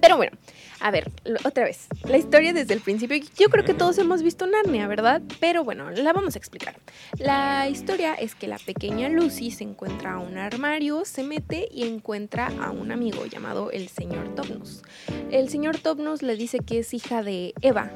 Pero 0.00 0.16
bueno, 0.16 0.32
a 0.80 0.90
ver, 0.90 1.10
otra 1.44 1.64
vez, 1.64 1.88
la 2.04 2.16
historia 2.16 2.52
desde 2.52 2.72
el 2.74 2.80
principio. 2.80 3.18
Yo 3.38 3.48
creo 3.50 3.64
que 3.64 3.74
todos 3.74 3.98
hemos 3.98 4.22
visto 4.22 4.46
Narnia, 4.46 4.86
¿verdad? 4.86 5.20
Pero 5.38 5.62
bueno, 5.62 5.90
la 5.90 6.12
vamos 6.12 6.34
a 6.34 6.38
explicar. 6.38 6.74
La 7.18 7.68
historia 7.68 8.14
es 8.14 8.34
que 8.34 8.48
la 8.48 8.58
pequeña 8.58 9.08
Lucy 9.10 9.50
se 9.50 9.64
encuentra 9.64 10.14
a 10.14 10.18
un 10.18 10.38
armario, 10.38 11.04
se 11.04 11.22
mete 11.22 11.68
y 11.70 11.86
encuentra 11.86 12.50
a 12.62 12.70
un 12.70 12.92
amigo 12.92 13.26
llamado 13.26 13.70
el 13.70 13.88
señor 13.88 14.34
Topnus. 14.34 14.82
El 15.30 15.50
señor 15.50 15.78
Topnus 15.78 16.22
le 16.22 16.36
dice 16.36 16.60
que 16.60 16.78
es 16.78 16.94
hija 16.94 17.22
de 17.22 17.52
Eva. 17.60 17.90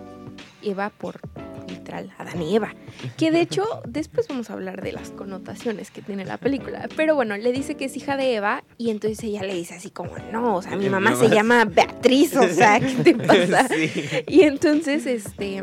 Eva 0.63 0.91
por 0.91 1.21
literal, 1.69 2.13
Adán 2.19 2.41
y 2.43 2.55
Eva. 2.57 2.75
Que 3.17 3.31
de 3.31 3.41
hecho, 3.41 3.65
después 3.87 4.29
vamos 4.29 4.51
a 4.51 4.55
hablar 4.55 4.83
de 4.83 4.93
las 4.93 5.11
connotaciones 5.11 5.91
que 5.91 6.03
tiene 6.03 6.25
la 6.25 6.39
película. 6.39 6.89
Pero 6.97 7.15
bueno, 7.15 7.37
le 7.37 7.53
dice 7.53 7.75
que 7.77 7.87
es 7.87 7.97
hija 7.97 8.17
de 8.17 8.35
Eva 8.35 8.65
y 8.79 8.91
entonces 8.91 9.23
ella 9.25 9.43
le 9.43 9.55
dice 9.55 9.75
así 9.75 9.91
como, 9.91 10.13
no, 10.33 10.57
o 10.57 10.63
sea, 10.63 10.77
mi 10.77 10.89
mamá 10.89 11.15
se 11.17 11.29
llama 11.29 11.65
Beatriz, 11.65 12.37
o 12.37 12.49
sea, 12.49 12.81
¿qué 12.81 12.95
te 13.03 13.15
pasa? 13.27 13.69
Sí. 13.69 13.91
Y 14.29 14.43
entonces, 14.43 15.07
este, 15.07 15.63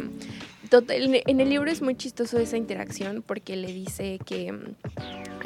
total- 0.69 1.15
en- 1.25 1.39
el 1.39 1.49
libro 1.49 1.69
es 1.69 1.81
muy 1.81 1.95
chistoso 1.95 2.37
esa 2.39 2.57
interacción 2.57 3.23
porque 3.25 3.55
le 3.55 3.71
dice 3.73 4.19
que, 4.25 4.53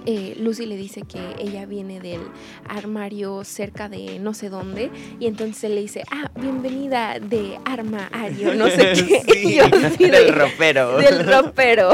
eh, 0.05 0.35
Lucy 0.39 0.65
le 0.65 0.77
dice 0.77 1.01
que 1.01 1.19
ella 1.39 1.65
viene 1.65 1.99
del 1.99 2.21
armario 2.67 3.43
cerca 3.43 3.89
de 3.89 4.19
no 4.19 4.33
sé 4.33 4.49
dónde 4.49 4.91
y 5.19 5.27
entonces 5.27 5.69
le 5.71 5.81
dice, 5.81 6.03
ah, 6.11 6.29
bienvenida 6.39 7.19
de 7.19 7.57
armario, 7.65 8.55
no 8.55 8.67
sé 8.69 8.93
qué. 8.93 9.21
Sí, 9.97 10.05
de- 10.05 10.11
del 10.11 10.33
ropero. 10.33 10.97
del 10.97 11.25
ropero. 11.25 11.89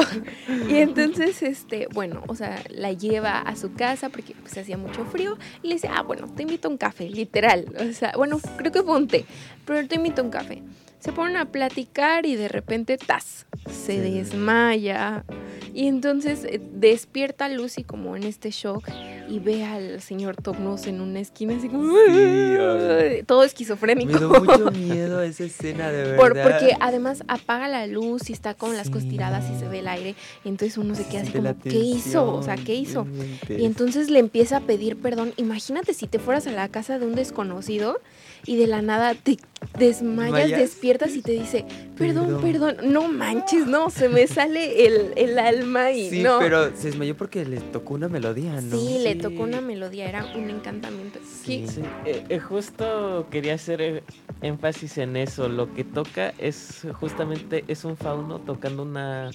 Y 0.70 0.78
entonces, 0.78 1.42
este, 1.44 1.88
bueno, 1.94 2.24
o 2.28 2.36
sea, 2.36 2.62
la 2.70 2.92
lleva 2.94 3.40
a 3.40 3.56
su 3.56 3.74
casa 3.74 4.10
porque 4.10 4.34
pues 4.42 4.58
hacía 4.58 4.78
mucho 4.78 5.06
frío 5.06 5.38
y 5.64 5.68
le 5.68 5.74
dice, 5.76 5.90
ah, 5.94 6.02
bueno, 6.02 6.28
te 6.36 6.44
invito 6.44 6.68
a 6.68 6.72
un 6.72 6.78
café, 6.78 7.10
literal. 7.10 7.66
O 7.90 7.94
sea, 7.94 8.14
bueno, 8.16 8.40
creo 8.58 8.72
que 8.72 8.82
fue 8.84 8.96
un 8.96 9.08
té, 9.08 9.26
pero 9.66 9.88
te 9.88 9.96
invito 9.96 10.22
a 10.22 10.26
un 10.26 10.32
café. 10.32 10.62
Se 11.02 11.12
ponen 11.12 11.36
a 11.38 11.46
platicar 11.46 12.26
y 12.26 12.36
de 12.36 12.48
repente, 12.48 12.98
¡tas! 12.98 13.46
Se 13.70 13.94
Sí. 13.94 13.98
desmaya. 14.00 15.26
Y 15.74 15.88
entonces 15.88 16.44
eh, 16.44 16.62
despierta 16.74 17.48
Lucy 17.50 17.84
como 17.84 18.16
en 18.16 18.24
este 18.24 18.52
shock 18.52 18.88
y 19.30 19.40
ve 19.40 19.64
al 19.64 20.02
señor 20.02 20.36
Topnos 20.36 20.86
en 20.88 21.00
una 21.00 21.22
esquina 21.22 21.56
así 21.56 21.70
como 21.70 21.86
Sí, 21.94 23.24
todo 23.26 23.44
esquizofrénico. 23.44 24.12
Me 24.12 24.18
dio 24.20 24.30
mucho 24.30 24.72
miedo 24.72 25.22
esa 25.24 25.46
escena, 25.46 25.90
de 25.90 26.04
verdad. 26.04 26.18
Por- 26.18 26.34
porque 26.42 26.76
además 26.82 27.24
apaga 27.30 27.68
la 27.70 27.88
luz 27.88 28.30
y 28.30 28.34
está 28.34 28.54
con 28.54 28.76
las 28.76 28.88
Sí. 28.88 28.94
costiradas 28.94 29.46
y 29.50 29.58
se 29.60 29.68
ve 29.70 29.80
el 29.80 29.88
aire. 29.88 30.16
Y 30.44 30.50
entonces 30.50 30.78
uno 30.78 30.94
se 30.94 31.06
queda 31.08 31.22
así 31.22 31.32
como, 31.32 31.58
¿qué 31.60 31.78
hizo? 31.80 32.34
O 32.34 32.44
sea, 32.44 32.56
¿qué 32.58 32.76
hizo? 32.76 33.08
Y 33.50 33.66
entonces 33.66 34.10
le 34.10 34.20
empieza 34.20 34.58
a 34.58 34.62
pedir 34.62 34.98
perdón. 34.98 35.34
Imagínate 35.38 35.94
si 35.94 36.06
te 36.08 36.20
fueras 36.20 36.46
a 36.48 36.52
la 36.52 36.68
casa 36.68 37.00
de 37.00 37.06
un 37.08 37.16
desconocido 37.16 38.00
y 38.46 38.56
de 38.58 38.68
la 38.68 38.82
nada 38.82 39.14
te 39.16 39.38
desmayas, 39.78 40.50
despiertas 40.50 41.16
y 41.16 41.22
te 41.22 41.32
dice, 41.34 41.66
perdón, 41.98 42.42
Perdón. 42.42 42.42
perdón, 42.42 42.94
no 42.94 43.08
manches, 43.08 43.68
no, 43.68 43.90
se 43.90 44.10
me 44.10 44.28
sale 44.28 44.86
el, 44.88 45.14
el 45.16 45.38
alma 45.40 45.92
y 45.92 46.10
Sí, 46.10 46.24
no. 46.24 46.40
pero 46.40 46.76
se 46.76 46.88
desmayó 46.88 47.16
porque 47.16 47.46
le 47.46 47.58
tocó 47.60 47.94
una 47.94 48.10
melodía, 48.10 48.60
¿no? 48.62 48.78
Sí, 48.78 49.00
le 49.04 49.16
tocó 49.16 49.44
una 49.44 49.62
melodía, 49.62 50.10
era 50.10 50.26
un 50.36 50.50
encantamiento. 50.50 51.20
Sí. 51.24 51.66
Sí, 51.68 51.82
eh, 52.06 52.24
eh, 52.30 52.40
justo 52.40 53.28
quería 53.30 53.54
hacer 53.54 53.82
eh, 53.82 54.04
énfasis 54.42 54.98
en 54.98 55.16
eso. 55.16 55.48
Lo 55.48 55.74
que 55.74 55.84
toca 55.84 56.34
es 56.38 56.86
justamente 57.00 57.64
es 57.68 57.86
un 57.86 57.96
fauno 57.98 58.40
tocando 58.40 58.84
una 58.84 59.30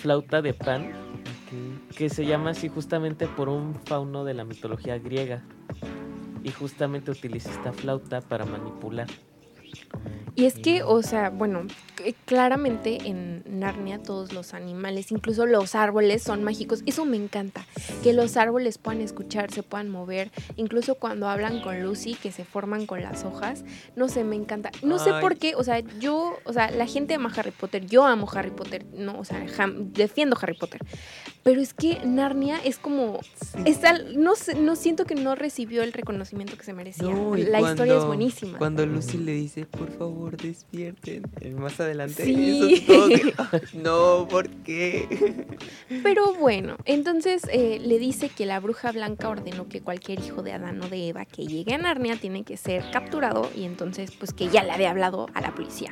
flauta 0.00 0.40
de 0.42 0.54
pan 0.54 0.92
que 1.96 2.08
se 2.08 2.24
llama 2.24 2.50
así 2.50 2.68
justamente 2.68 3.26
por 3.26 3.48
un 3.48 3.74
fauno 3.84 4.24
de 4.24 4.34
la 4.34 4.44
mitología 4.44 4.98
griega. 4.98 5.42
Y 6.42 6.52
justamente 6.52 7.10
utiliza 7.10 7.50
esta 7.50 7.72
flauta 7.72 8.20
para 8.20 8.46
manipular. 8.46 9.08
Y 10.36 10.44
es 10.46 10.54
que, 10.54 10.82
o 10.84 11.02
sea, 11.02 11.28
bueno, 11.30 11.64
c- 11.98 12.14
claramente 12.24 12.98
en 13.08 13.42
Narnia 13.46 13.98
todos 14.00 14.32
los 14.32 14.54
animales, 14.54 15.10
incluso 15.10 15.44
los 15.44 15.74
árboles 15.74 16.22
son 16.22 16.44
mágicos. 16.44 16.82
Eso 16.86 17.04
me 17.04 17.16
encanta, 17.16 17.66
que 18.02 18.12
los 18.12 18.36
árboles 18.36 18.78
puedan 18.78 19.00
escuchar, 19.02 19.50
se 19.52 19.62
puedan 19.62 19.90
mover, 19.90 20.30
incluso 20.56 20.94
cuando 20.94 21.28
hablan 21.28 21.60
con 21.60 21.82
Lucy, 21.82 22.14
que 22.14 22.30
se 22.32 22.44
forman 22.44 22.86
con 22.86 23.02
las 23.02 23.24
hojas. 23.24 23.64
No 23.96 24.08
sé, 24.08 24.22
me 24.24 24.36
encanta. 24.36 24.70
No 24.82 24.98
sé 24.98 25.10
Ay. 25.10 25.20
por 25.20 25.36
qué, 25.36 25.54
o 25.56 25.64
sea, 25.64 25.80
yo, 25.98 26.38
o 26.44 26.52
sea, 26.52 26.70
la 26.70 26.86
gente 26.86 27.14
ama 27.14 27.30
Harry 27.36 27.50
Potter, 27.50 27.84
yo 27.86 28.04
amo 28.04 28.28
Harry 28.32 28.50
Potter, 28.52 28.86
no, 28.94 29.18
o 29.18 29.24
sea, 29.24 29.44
defiendo 29.92 30.38
Harry 30.40 30.56
Potter. 30.56 30.80
Pero 31.42 31.60
es 31.60 31.74
que 31.74 32.00
Narnia 32.04 32.58
es 32.64 32.78
como 32.78 33.20
Sí. 33.22 33.58
es 33.66 33.82
al- 33.84 34.20
no, 34.22 34.36
sé, 34.36 34.54
no 34.54 34.76
siento 34.76 35.04
que 35.06 35.14
no 35.16 35.34
recibió 35.34 35.82
el 35.82 35.92
reconocimiento 35.92 36.56
que 36.56 36.64
se 36.64 36.72
merecía. 36.72 37.08
No, 37.10 37.34
la 37.34 37.60
historia 37.60 37.94
es 37.94 37.98
cuando- 37.98 38.06
buenísima. 38.06 38.58
Cuando 38.58 38.86
Lucy 38.86 39.18
le 39.18 39.32
dice, 39.32 39.59
por 39.66 39.90
favor, 39.90 40.36
despierten. 40.36 41.22
Más 41.58 41.78
adelante. 41.80 42.24
Sí. 42.24 42.58
eso 42.58 42.68
es 42.68 42.86
todo 42.86 43.08
que- 43.08 43.76
no, 43.78 44.26
¿por 44.28 44.48
qué? 44.48 45.46
Pero 46.02 46.34
bueno, 46.34 46.76
entonces 46.84 47.42
eh, 47.52 47.78
le 47.80 47.98
dice 47.98 48.28
que 48.28 48.46
la 48.46 48.60
bruja 48.60 48.92
blanca 48.92 49.28
ordenó 49.28 49.68
que 49.68 49.80
cualquier 49.80 50.20
hijo 50.20 50.42
de 50.42 50.52
Adán 50.52 50.80
o 50.82 50.88
de 50.88 51.08
Eva 51.08 51.24
que 51.24 51.46
llegue 51.46 51.74
a 51.74 51.78
Narnia 51.78 52.16
tiene 52.16 52.44
que 52.44 52.56
ser 52.56 52.84
capturado 52.92 53.50
y 53.56 53.64
entonces 53.64 54.10
pues 54.12 54.32
que 54.32 54.48
ya 54.48 54.62
le 54.62 54.72
había 54.72 54.90
hablado 54.90 55.26
a 55.34 55.40
la 55.40 55.54
policía. 55.54 55.90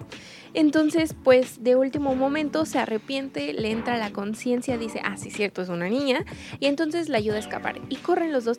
Entonces 0.54 1.14
pues 1.24 1.62
de 1.62 1.76
último 1.76 2.14
momento 2.14 2.64
se 2.64 2.78
arrepiente, 2.78 3.52
le 3.52 3.70
entra 3.70 3.98
la 3.98 4.10
conciencia, 4.12 4.78
dice, 4.78 5.00
ah 5.04 5.16
sí 5.16 5.30
cierto, 5.30 5.62
es 5.62 5.68
una 5.68 5.88
niña 5.88 6.24
y 6.60 6.66
entonces 6.66 7.08
la 7.08 7.18
ayuda 7.18 7.36
a 7.36 7.40
escapar 7.40 7.80
y 7.88 7.96
corren 7.96 8.32
los 8.32 8.44
dos, 8.44 8.58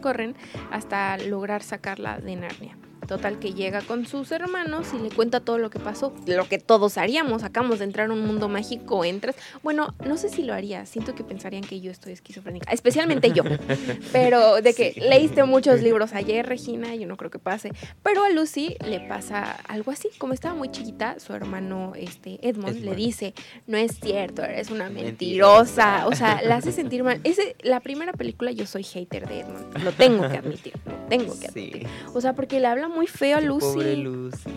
corren 0.00 0.34
hasta 0.70 1.18
lograr 1.18 1.62
sacarla 1.62 2.18
de 2.18 2.36
Narnia. 2.36 2.76
Total 3.12 3.38
que 3.38 3.52
llega 3.52 3.82
con 3.82 4.06
sus 4.06 4.32
hermanos 4.32 4.86
y 4.94 4.98
le 4.98 5.10
cuenta 5.10 5.40
todo 5.40 5.58
lo 5.58 5.68
que 5.68 5.78
pasó, 5.78 6.14
lo 6.26 6.48
que 6.48 6.56
todos 6.58 6.96
haríamos, 6.96 7.42
acabamos 7.42 7.78
de 7.80 7.84
entrar 7.84 8.08
a 8.08 8.12
un 8.14 8.26
mundo 8.26 8.48
mágico, 8.48 9.04
entras, 9.04 9.36
bueno, 9.62 9.94
no 10.06 10.16
sé 10.16 10.30
si 10.30 10.42
lo 10.44 10.54
haría, 10.54 10.86
siento 10.86 11.14
que 11.14 11.22
pensarían 11.22 11.62
que 11.62 11.78
yo 11.82 11.90
estoy 11.90 12.14
esquizofrénica, 12.14 12.72
especialmente 12.72 13.30
yo, 13.32 13.42
pero 14.12 14.62
de 14.62 14.72
que 14.72 14.94
Sí. 14.94 15.00
leíste 15.00 15.44
muchos 15.44 15.82
libros 15.82 16.14
ayer, 16.14 16.46
Regina, 16.46 16.94
yo 16.94 17.06
no 17.06 17.18
creo 17.18 17.30
que 17.30 17.38
pase, 17.38 17.70
pero 18.02 18.24
a 18.24 18.30
Lucy 18.30 18.76
le 18.88 19.00
pasa 19.00 19.58
algo 19.68 19.90
así, 19.90 20.08
como 20.16 20.32
estaba 20.32 20.54
muy 20.54 20.70
chiquita, 20.70 21.20
su 21.20 21.34
hermano 21.34 21.92
este 21.94 22.38
Edmond, 22.48 22.82
le 22.82 22.94
dice, 22.94 23.34
no 23.66 23.76
es 23.76 24.00
cierto, 24.00 24.42
eres 24.42 24.70
una 24.70 24.88
Mentirosa. 24.88 25.04
mentirosa, 25.04 26.06
o 26.06 26.14
sea, 26.14 26.40
la 26.42 26.56
hace 26.56 26.72
sentir 26.72 27.04
mal. 27.04 27.20
Ese, 27.24 27.56
la 27.62 27.80
primera 27.80 28.14
película 28.14 28.52
yo 28.52 28.64
soy 28.66 28.84
hater 28.84 29.28
de 29.28 29.40
Edmond, 29.40 29.82
lo 29.84 29.92
tengo 29.92 30.26
que 30.30 30.38
admitir, 30.38 30.72
lo 30.86 30.94
tengo 31.10 31.38
que 31.38 31.48
admitir. 31.48 31.82
Sí. 31.82 32.10
O 32.14 32.20
sea, 32.22 32.32
porque 32.34 32.58
le 32.58 32.68
habla 32.68 32.88
muy 32.88 33.01
feo 33.06 33.38
a 33.38 33.40
Qué 33.40 33.46
Lucy. 33.46 33.66
Pobre 33.66 33.96
Lucy. 33.96 34.50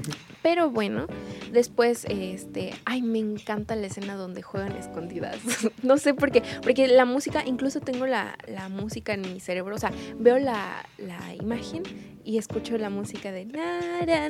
Pero 0.42 0.70
bueno, 0.70 1.06
después, 1.52 2.04
este, 2.08 2.74
ay, 2.84 3.02
me 3.02 3.20
encanta 3.20 3.76
la 3.76 3.86
escena 3.86 4.16
donde 4.16 4.42
juegan 4.42 4.72
escondidas. 4.72 5.38
no 5.82 5.98
sé 5.98 6.14
por 6.14 6.32
qué, 6.32 6.42
porque 6.62 6.88
la 6.88 7.04
música, 7.04 7.44
incluso 7.46 7.80
tengo 7.80 8.06
la, 8.06 8.36
la 8.48 8.68
música 8.68 9.14
en 9.14 9.20
mi 9.22 9.38
cerebro, 9.38 9.76
o 9.76 9.78
sea, 9.78 9.92
veo 10.18 10.38
la, 10.38 10.84
la 10.98 11.34
imagen 11.34 11.84
y 12.24 12.38
escucho 12.38 12.76
la 12.78 12.90
música 12.90 13.30
de 13.32 13.44
na, 13.44 14.04
na, 14.04 14.28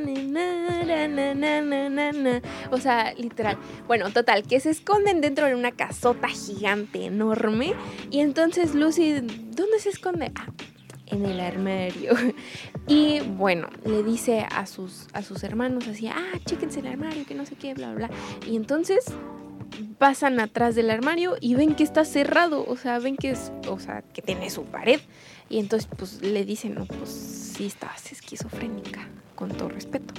na, 1.35 2.13
na. 2.13 2.43
O 2.71 2.79
sea, 2.79 3.15
literal. 3.15 3.57
Bueno, 3.87 4.11
total, 4.13 4.43
que 4.43 4.61
se 4.61 4.71
esconden 4.71 5.21
dentro 5.21 5.47
de 5.47 5.55
una 5.55 5.73
casota 5.73 6.29
gigante, 6.29 7.07
enorme. 7.07 7.75
Y 8.11 8.21
entonces 8.21 8.75
Lucy, 8.75 9.15
¿dónde 9.21 9.79
se 9.79 9.91
esconde? 9.91 10.31
Ah, 10.35 10.47
en 11.07 11.27
el 11.27 11.41
armario. 11.41 12.13
Y 12.89 13.21
bueno, 13.21 13.69
le 13.85 14.03
dice 14.03 14.47
a 14.51 14.67
sus, 14.67 15.07
a 15.13 15.23
sus 15.23 15.45
hermanos 15.45 15.87
así, 15.89 16.09
ah, 16.09 16.39
chéquense 16.45 16.81
el 16.81 16.89
armario, 16.89 17.25
que 17.27 17.35
no 17.35 17.47
sé 17.47 17.55
qué, 17.55 17.75
bla, 17.75 17.93
bla. 17.95 18.09
bla. 18.09 18.17
Y 18.47 18.57
entonces 18.57 19.05
pasan 19.99 20.41
atrás 20.41 20.75
del 20.75 20.91
armario 20.91 21.37
y 21.41 21.55
ven 21.55 21.75
que 21.75 21.85
está 21.85 22.05
cerrado, 22.05 22.65
o 22.67 22.77
sea, 22.77 22.99
ven 22.99 23.17
que 23.17 23.31
es, 23.31 23.53
o 23.69 23.79
sea, 23.79 24.03
que 24.03 24.23
tiene 24.23 24.51
su 24.51 24.65
pared. 24.65 25.01
Y 25.49 25.59
entonces 25.59 25.89
pues 25.97 26.23
le 26.23 26.45
dicen, 26.45 26.75
no, 26.75 26.87
pues 26.87 27.11
sí 27.11 27.67
estás 27.67 28.11
esquizofrénica, 28.13 29.09
con 29.35 29.51
todo 29.51 29.69
respeto. 29.69 30.15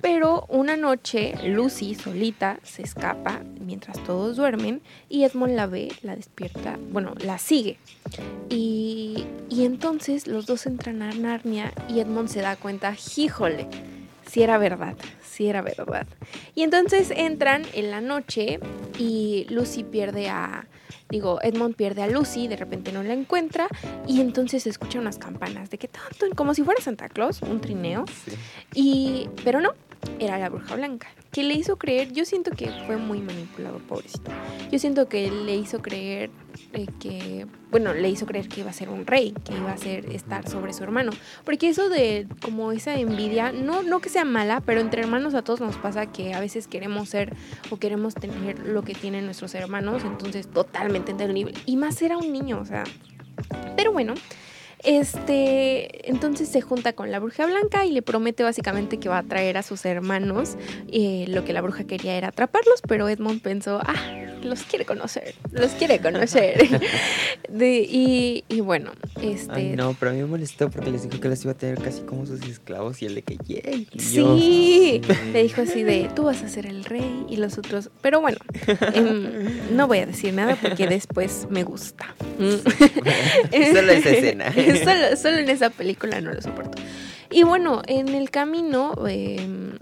Pero 0.00 0.44
una 0.50 0.76
noche 0.76 1.34
Lucy 1.44 1.94
solita 1.94 2.58
se 2.62 2.82
escapa 2.82 3.40
mientras 3.58 4.02
todos 4.04 4.36
duermen 4.36 4.82
y 5.08 5.24
Edmond 5.24 5.54
la 5.54 5.66
ve, 5.66 5.92
la 6.02 6.14
despierta, 6.14 6.78
bueno, 6.90 7.14
la 7.20 7.38
sigue. 7.38 7.78
Y, 8.50 9.24
y 9.48 9.64
entonces 9.64 10.26
los 10.26 10.44
dos 10.44 10.66
entran 10.66 11.00
a 11.00 11.10
Narnia 11.14 11.72
y 11.88 12.00
Edmond 12.00 12.28
se 12.28 12.42
da 12.42 12.56
cuenta, 12.56 12.94
híjole, 13.16 13.66
si 14.34 14.42
era 14.42 14.58
verdad, 14.58 14.96
si 15.22 15.46
era 15.46 15.62
verdad. 15.62 16.08
Y 16.56 16.64
entonces 16.64 17.12
entran 17.14 17.62
en 17.72 17.92
la 17.92 18.00
noche 18.00 18.58
y 18.98 19.46
Lucy 19.48 19.84
pierde 19.84 20.28
a, 20.28 20.66
digo, 21.08 21.38
Edmond 21.40 21.76
pierde 21.76 22.02
a 22.02 22.08
Lucy, 22.08 22.48
de 22.48 22.56
repente 22.56 22.90
no 22.90 23.04
la 23.04 23.12
encuentra 23.12 23.68
y 24.08 24.20
entonces 24.20 24.64
se 24.64 24.70
escuchan 24.70 25.02
unas 25.02 25.18
campanas 25.18 25.70
de 25.70 25.78
que 25.78 25.86
tanto, 25.86 26.26
como 26.34 26.52
si 26.52 26.64
fuera 26.64 26.82
Santa 26.82 27.08
Claus, 27.08 27.42
un 27.42 27.60
trineo. 27.60 28.06
Sí. 28.08 28.32
Y, 28.74 29.28
pero 29.44 29.60
no, 29.60 29.74
era 30.18 30.36
la 30.36 30.48
bruja 30.48 30.74
blanca, 30.74 31.06
que 31.34 31.42
le 31.42 31.54
hizo 31.54 31.76
creer, 31.76 32.12
yo 32.12 32.24
siento 32.24 32.52
que 32.52 32.70
fue 32.86 32.96
muy 32.96 33.18
manipulado, 33.20 33.78
pobrecito. 33.88 34.30
Yo 34.70 34.78
siento 34.78 35.08
que 35.08 35.32
le 35.32 35.56
hizo 35.56 35.82
creer 35.82 36.30
que, 37.00 37.48
bueno, 37.72 37.92
le 37.92 38.08
hizo 38.08 38.24
creer 38.24 38.48
que 38.48 38.60
iba 38.60 38.70
a 38.70 38.72
ser 38.72 38.88
un 38.88 39.04
rey, 39.04 39.34
que 39.44 39.52
iba 39.52 39.72
a 39.72 39.76
ser 39.76 40.06
estar 40.12 40.48
sobre 40.48 40.72
su 40.72 40.84
hermano. 40.84 41.10
Porque 41.44 41.68
eso 41.68 41.88
de 41.88 42.28
como 42.40 42.70
esa 42.70 42.94
envidia, 42.94 43.50
no, 43.50 43.82
no 43.82 43.98
que 43.98 44.10
sea 44.10 44.24
mala, 44.24 44.60
pero 44.60 44.80
entre 44.80 45.02
hermanos 45.02 45.34
a 45.34 45.42
todos 45.42 45.60
nos 45.60 45.76
pasa 45.76 46.06
que 46.06 46.34
a 46.34 46.40
veces 46.40 46.68
queremos 46.68 47.08
ser 47.08 47.34
o 47.68 47.78
queremos 47.78 48.14
tener 48.14 48.60
lo 48.60 48.82
que 48.82 48.94
tienen 48.94 49.24
nuestros 49.24 49.56
hermanos, 49.56 50.04
entonces 50.04 50.46
totalmente 50.46 51.10
entendible. 51.10 51.54
Y 51.66 51.76
más 51.76 52.00
era 52.00 52.16
un 52.16 52.32
niño, 52.32 52.60
o 52.60 52.64
sea. 52.64 52.84
Pero 53.76 53.92
bueno, 53.92 54.14
este, 54.84 56.08
entonces 56.10 56.48
se 56.48 56.60
junta 56.60 56.92
con 56.92 57.10
la 57.10 57.18
bruja 57.18 57.46
blanca 57.46 57.84
y 57.84 57.90
le 57.90 58.02
promete 58.02 58.42
básicamente 58.42 58.98
que 58.98 59.08
va 59.08 59.18
a 59.18 59.22
traer 59.22 59.56
a 59.56 59.62
sus 59.62 59.84
hermanos. 59.84 60.56
Eh, 60.92 61.24
lo 61.28 61.44
que 61.44 61.52
la 61.52 61.60
bruja 61.60 61.84
quería 61.84 62.16
era 62.16 62.28
atraparlos, 62.28 62.82
pero 62.86 63.08
Edmond 63.08 63.40
pensó, 63.40 63.80
ah, 63.84 63.94
los 64.44 64.62
quiere 64.62 64.84
conocer, 64.84 65.34
los 65.52 65.72
quiere 65.72 65.98
conocer. 66.00 66.80
De- 67.48 67.86
y, 67.88 68.44
y 68.48 68.60
bueno, 68.60 68.92
este... 69.22 69.52
Ay, 69.54 69.74
no, 69.76 69.94
pero 69.98 70.10
a 70.10 70.14
mí 70.14 70.20
me 70.20 70.26
molestó 70.26 70.70
porque 70.70 70.90
les 70.90 71.08
dijo 71.08 71.20
que 71.20 71.28
los 71.28 71.42
iba 71.44 71.52
a 71.52 71.56
tener 71.56 71.80
casi 71.80 72.02
como 72.02 72.26
sus 72.26 72.42
esclavos 72.42 73.00
y 73.02 73.06
el 73.06 73.14
de 73.14 73.22
que, 73.22 73.36
yay. 73.46 73.88
y 73.92 73.98
yo, 73.98 74.36
Sí, 74.36 75.00
le 75.32 75.42
dijo 75.42 75.62
así 75.62 75.82
de, 75.82 76.10
tú 76.14 76.24
vas 76.24 76.42
a 76.42 76.48
ser 76.48 76.66
el 76.66 76.84
rey 76.84 77.26
y 77.28 77.36
los 77.36 77.58
otros, 77.58 77.90
pero 78.02 78.20
bueno, 78.20 78.38
em, 78.94 79.76
no 79.76 79.86
voy 79.86 79.98
a 79.98 80.06
decir 80.06 80.32
nada 80.34 80.56
porque 80.60 80.86
después 80.86 81.46
me 81.50 81.62
gusta. 81.64 82.14
Solo 82.38 83.92
esa 83.92 84.10
escena. 84.10 84.52
solo, 84.52 85.16
solo 85.16 85.38
en 85.38 85.48
esa 85.48 85.70
película 85.70 86.20
no 86.20 86.32
lo 86.32 86.40
soporto. 86.42 86.80
Y 87.30 87.42
bueno, 87.42 87.82
en 87.86 88.08
el 88.10 88.30
camino, 88.30 88.94
em, 89.08 89.78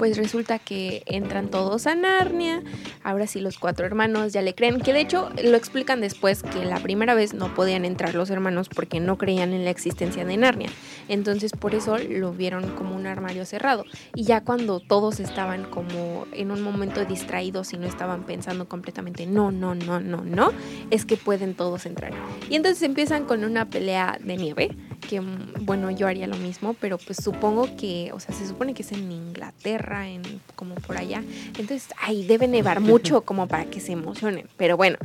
pues 0.00 0.16
resulta 0.16 0.58
que 0.58 1.02
entran 1.04 1.50
todos 1.50 1.86
a 1.86 1.94
Narnia. 1.94 2.62
Ahora 3.04 3.26
sí 3.26 3.38
los 3.38 3.58
cuatro 3.58 3.84
hermanos 3.84 4.32
ya 4.32 4.40
le 4.40 4.54
creen, 4.54 4.80
que 4.80 4.94
de 4.94 5.00
hecho 5.02 5.28
lo 5.44 5.58
explican 5.58 6.00
después 6.00 6.42
que 6.42 6.64
la 6.64 6.80
primera 6.80 7.12
vez 7.12 7.34
no 7.34 7.54
podían 7.54 7.84
entrar 7.84 8.14
los 8.14 8.30
hermanos 8.30 8.70
porque 8.70 8.98
no 8.98 9.18
creían 9.18 9.52
en 9.52 9.62
la 9.64 9.68
existencia 9.68 10.24
de 10.24 10.38
Narnia. 10.38 10.70
Entonces 11.08 11.52
por 11.52 11.74
eso 11.74 11.98
lo 11.98 12.32
vieron 12.32 12.74
como 12.76 12.96
un 12.96 13.06
armario 13.06 13.44
cerrado. 13.44 13.84
Y 14.14 14.24
ya 14.24 14.42
cuando 14.42 14.80
todos 14.80 15.20
estaban 15.20 15.64
como 15.64 16.26
en 16.32 16.50
un 16.50 16.62
momento 16.62 17.04
distraídos 17.04 17.74
y 17.74 17.76
no 17.76 17.86
estaban 17.86 18.24
pensando 18.24 18.66
completamente 18.70 19.26
no, 19.26 19.52
no, 19.52 19.74
no, 19.74 20.00
no, 20.00 20.24
no, 20.24 20.50
es 20.90 21.04
que 21.04 21.18
pueden 21.18 21.52
todos 21.52 21.84
entrar. 21.84 22.14
Y 22.48 22.56
entonces 22.56 22.82
empiezan 22.84 23.26
con 23.26 23.44
una 23.44 23.68
pelea 23.68 24.18
de 24.18 24.38
nieve, 24.38 24.70
que 25.10 25.20
mm, 25.20 25.66
bueno, 25.66 25.90
yo 25.90 26.06
haría 26.06 26.28
lo 26.28 26.36
mismo, 26.36 26.74
pero 26.74 26.96
pues 26.96 27.18
supongo 27.20 27.68
que, 27.76 28.12
o 28.14 28.20
sea, 28.20 28.32
se 28.32 28.46
supone 28.46 28.74
que 28.74 28.82
es 28.82 28.92
en 28.92 29.10
Inglaterra, 29.10 30.08
en 30.08 30.22
como 30.54 30.76
por 30.76 30.96
allá. 30.96 31.24
Entonces, 31.48 31.88
ahí 32.00 32.24
debe 32.24 32.46
nevar 32.46 32.78
mucho 32.92 33.22
como 33.22 33.48
para 33.48 33.64
que 33.64 33.80
se 33.80 33.92
emocionen. 33.92 34.46
Pero 34.56 34.76
bueno. 34.76 34.98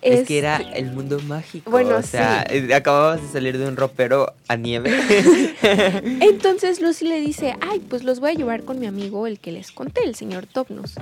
Es, 0.00 0.26
que 0.26 0.38
era 0.38 0.56
el 0.56 0.90
mundo 0.90 1.20
mágico. 1.20 1.70
Bueno, 1.70 1.96
o 1.96 2.02
sea, 2.02 2.44
eh, 2.48 2.74
acababas 2.74 3.22
de 3.22 3.28
salir 3.28 3.56
de 3.58 3.68
un 3.68 3.76
ropero 3.76 4.32
a 4.48 4.56
nieve. 4.56 4.90
Entonces 6.20 6.80
Lucy 6.80 7.06
le 7.06 7.20
dice, 7.20 7.54
ay, 7.60 7.78
pues 7.80 8.02
los 8.02 8.18
voy 8.18 8.30
a 8.30 8.34
llevar 8.34 8.64
con 8.64 8.80
mi 8.80 8.86
amigo, 8.86 9.26
el 9.26 9.38
que 9.38 9.52
les 9.52 9.70
conté, 9.70 10.02
el 10.04 10.14
señor 10.14 10.46
Topnus. 10.46 10.94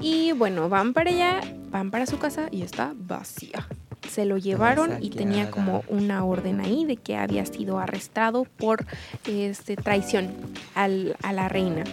Y 0.00 0.32
bueno, 0.32 0.68
van 0.68 0.92
para 0.92 1.10
allá, 1.10 1.40
van 1.70 1.90
para 1.90 2.06
su 2.06 2.18
casa 2.18 2.48
y 2.50 2.62
está 2.62 2.92
vacía 2.96 3.66
se 4.08 4.24
lo 4.24 4.36
llevaron 4.36 4.98
y 5.00 5.10
tenía 5.10 5.50
como 5.50 5.84
una 5.88 6.24
orden 6.24 6.60
ahí 6.60 6.84
de 6.84 6.96
que 6.96 7.16
había 7.16 7.46
sido 7.46 7.78
arrestado 7.78 8.44
por 8.44 8.84
este, 9.26 9.76
traición 9.76 10.30
al, 10.74 11.16
a 11.22 11.32
la 11.32 11.48
reina. 11.48 11.84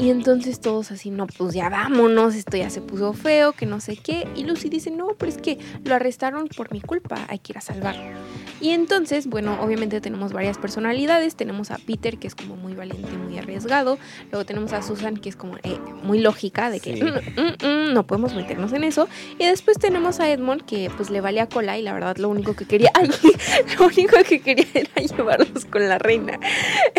Y 0.00 0.08
entonces 0.08 0.60
todos 0.60 0.92
así, 0.92 1.10
no, 1.10 1.26
pues 1.26 1.52
ya 1.52 1.68
vámonos, 1.68 2.34
esto 2.34 2.56
ya 2.56 2.70
se 2.70 2.80
puso 2.80 3.12
feo, 3.12 3.52
que 3.52 3.66
no 3.66 3.80
sé 3.80 3.98
qué. 3.98 4.26
Y 4.34 4.44
Lucy 4.44 4.70
dice, 4.70 4.90
no, 4.90 5.08
pero 5.18 5.30
es 5.30 5.36
que 5.36 5.58
lo 5.84 5.94
arrestaron 5.94 6.48
por 6.48 6.72
mi 6.72 6.80
culpa, 6.80 7.26
hay 7.28 7.38
que 7.38 7.52
ir 7.52 7.58
a 7.58 7.60
salvarlo. 7.60 8.18
Y 8.60 8.70
entonces, 8.70 9.26
bueno, 9.26 9.58
obviamente 9.62 10.00
tenemos 10.00 10.32
varias 10.32 10.58
personalidades. 10.58 11.34
Tenemos 11.34 11.70
a 11.70 11.78
Peter, 11.78 12.18
que 12.18 12.26
es 12.26 12.34
como 12.34 12.56
muy 12.56 12.74
valiente 12.74 13.08
y 13.12 13.16
muy 13.16 13.38
arriesgado. 13.38 13.98
Luego 14.30 14.44
tenemos 14.44 14.72
a 14.72 14.82
Susan, 14.82 15.16
que 15.16 15.30
es 15.30 15.36
como 15.36 15.56
eh, 15.62 15.78
muy 16.02 16.20
lógica, 16.20 16.70
de 16.70 16.80
que 16.80 17.02
mm, 17.02 17.40
mm, 17.40 17.90
mm, 17.90 17.94
no 17.94 18.06
podemos 18.06 18.34
meternos 18.34 18.72
en 18.74 18.84
eso. 18.84 19.08
Y 19.38 19.46
después 19.46 19.78
tenemos 19.78 20.20
a 20.20 20.30
Edmond, 20.30 20.62
que 20.62 20.90
pues 20.94 21.08
le 21.08 21.22
valía 21.22 21.48
cola 21.48 21.78
y 21.78 21.82
la 21.82 21.94
verdad 21.94 22.18
lo 22.18 22.28
único 22.28 22.54
que 22.54 22.66
quería, 22.66 22.90
ay, 22.94 23.08
lo 23.78 23.86
único 23.86 24.16
que 24.28 24.40
quería 24.40 24.66
era 24.74 24.90
llevarlos 25.16 25.64
con 25.64 25.88
la 25.88 25.98
reina. 25.98 26.38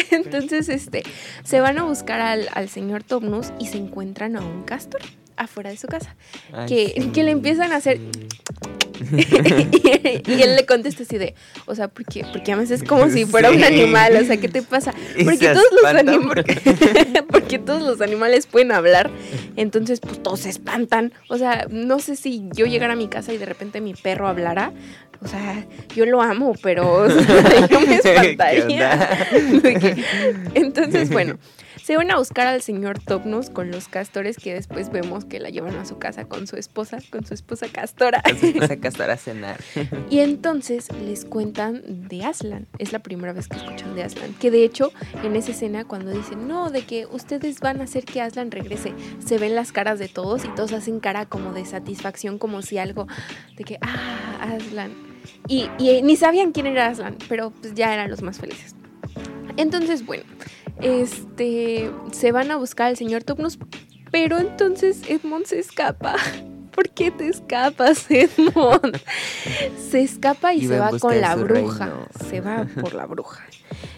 Entonces, 0.09 0.67
este, 0.67 1.03
se 1.43 1.61
van 1.61 1.77
a 1.77 1.83
buscar 1.83 2.21
al, 2.21 2.49
al 2.53 2.69
señor 2.69 2.90
Tomnus 2.99 3.53
y 3.59 3.67
se 3.67 3.77
encuentran 3.77 4.35
a 4.35 4.41
un 4.41 4.63
castor 4.63 5.01
afuera 5.37 5.69
de 5.69 5.77
su 5.77 5.87
casa. 5.87 6.15
que, 6.67 7.09
que 7.13 7.23
le 7.23 7.31
empiezan 7.31 7.71
a 7.71 7.77
hacer 7.77 7.99
y, 9.11 10.41
él 10.41 10.55
le 10.55 10.65
contesta 10.65 11.03
así 11.03 11.17
de, 11.17 11.33
o 11.65 11.75
sea, 11.75 11.87
¿por 11.87 12.05
qué, 12.05 12.25
porque 12.31 12.51
además 12.51 12.71
es 12.71 12.83
como 12.83 13.09
si 13.09 13.25
fuera 13.25 13.49
un 13.49 13.63
animal, 13.63 14.15
o 14.15 14.25
sea, 14.25 14.37
¿qué 14.37 14.47
te 14.47 14.61
pasa? 14.61 14.93
Porque 15.23 15.47
todos 15.47 15.65
los 15.71 15.85
animales, 15.85 16.45
porque 17.31 17.59
todos 17.59 17.81
los 17.81 18.01
animales 18.01 18.45
pueden 18.45 18.71
hablar, 18.71 19.09
entonces 19.55 19.99
pues 19.99 20.21
todos 20.21 20.41
se 20.41 20.49
espantan, 20.49 21.13
o 21.29 21.37
sea, 21.37 21.67
no 21.69 21.99
sé 21.99 22.15
si 22.15 22.47
yo 22.53 22.65
llegara 22.65 22.93
a 22.93 22.95
mi 22.95 23.07
casa 23.07 23.33
y 23.33 23.37
de 23.37 23.45
repente 23.45 23.81
mi 23.81 23.93
perro 23.93 24.27
hablara, 24.27 24.71
o 25.23 25.27
sea, 25.27 25.65
yo 25.95 26.05
lo 26.05 26.21
amo, 26.21 26.53
pero 26.61 27.07
yo 27.69 27.81
me 27.81 27.95
espantaría. 27.95 29.09
Entonces, 30.55 31.11
bueno, 31.11 31.37
se 31.83 31.97
van 31.97 32.11
a 32.11 32.17
buscar 32.17 32.47
al 32.47 32.61
señor 32.61 32.99
Topnus 32.99 33.49
con 33.49 33.71
los 33.71 33.87
castores 33.87 34.37
que 34.37 34.53
después 34.53 34.91
vemos 34.91 35.25
que 35.25 35.39
la 35.39 35.49
llevan 35.49 35.75
a 35.75 35.85
su 35.85 35.97
casa 35.97 36.25
con 36.25 36.47
su 36.47 36.55
esposa, 36.55 36.99
con 37.09 37.25
su 37.25 37.33
esposa 37.33 37.67
castora. 37.69 38.21
Con 38.21 38.37
su 38.37 38.45
esposa 38.47 38.77
castora 38.77 39.13
a 39.13 39.17
cenar. 39.17 39.59
y 40.09 40.19
entonces 40.19 40.89
les 40.93 41.25
cuentan 41.25 41.81
de 42.07 42.23
Aslan. 42.23 42.67
Es 42.77 42.91
la 42.91 42.99
primera 42.99 43.33
vez 43.33 43.47
que 43.47 43.57
escuchan 43.57 43.95
de 43.95 44.03
Aslan. 44.03 44.33
Que 44.35 44.51
de 44.51 44.63
hecho, 44.63 44.91
en 45.23 45.35
esa 45.35 45.51
escena, 45.51 45.85
cuando 45.85 46.11
dicen, 46.11 46.47
no, 46.47 46.69
de 46.69 46.83
que 46.83 47.05
ustedes 47.07 47.59
van 47.59 47.81
a 47.81 47.85
hacer 47.85 48.05
que 48.05 48.21
Aslan 48.21 48.51
regrese, 48.51 48.93
se 49.23 49.37
ven 49.37 49.55
las 49.55 49.71
caras 49.71 49.97
de 49.97 50.07
todos 50.07 50.45
y 50.45 50.49
todos 50.49 50.73
hacen 50.73 50.99
cara 50.99 51.25
como 51.25 51.53
de 51.53 51.65
satisfacción, 51.65 52.37
como 52.37 52.61
si 52.61 52.77
algo 52.77 53.07
de 53.57 53.63
que, 53.63 53.77
ah, 53.81 54.55
Aslan. 54.55 54.93
Y, 55.47 55.69
y 55.79 56.01
ni 56.03 56.15
sabían 56.15 56.51
quién 56.51 56.67
era 56.67 56.87
Aslan, 56.87 57.17
pero 57.27 57.51
pues 57.51 57.73
ya 57.73 57.93
eran 57.93 58.09
los 58.09 58.21
más 58.21 58.37
felices. 58.37 58.75
Entonces, 59.57 60.05
bueno, 60.05 60.23
este, 60.81 61.91
se 62.11 62.31
van 62.31 62.51
a 62.51 62.57
buscar 62.57 62.87
al 62.87 62.97
señor 62.97 63.23
Topnus, 63.23 63.57
pero 64.11 64.37
entonces 64.37 65.01
Edmond 65.09 65.45
se 65.45 65.59
escapa. 65.59 66.15
¿Por 66.71 66.89
qué 66.89 67.11
te 67.11 67.27
escapas, 67.27 68.05
Edmond? 68.09 68.97
Se 69.89 70.01
escapa 70.01 70.53
y, 70.53 70.67
se 70.67 70.79
va 70.79 70.97
con 70.99 71.19
la 71.19 71.35
bruja. 71.35 71.91
Se 72.29 72.39
va 72.39 72.65
por 72.81 72.93
la 72.93 73.05
bruja. 73.05 73.45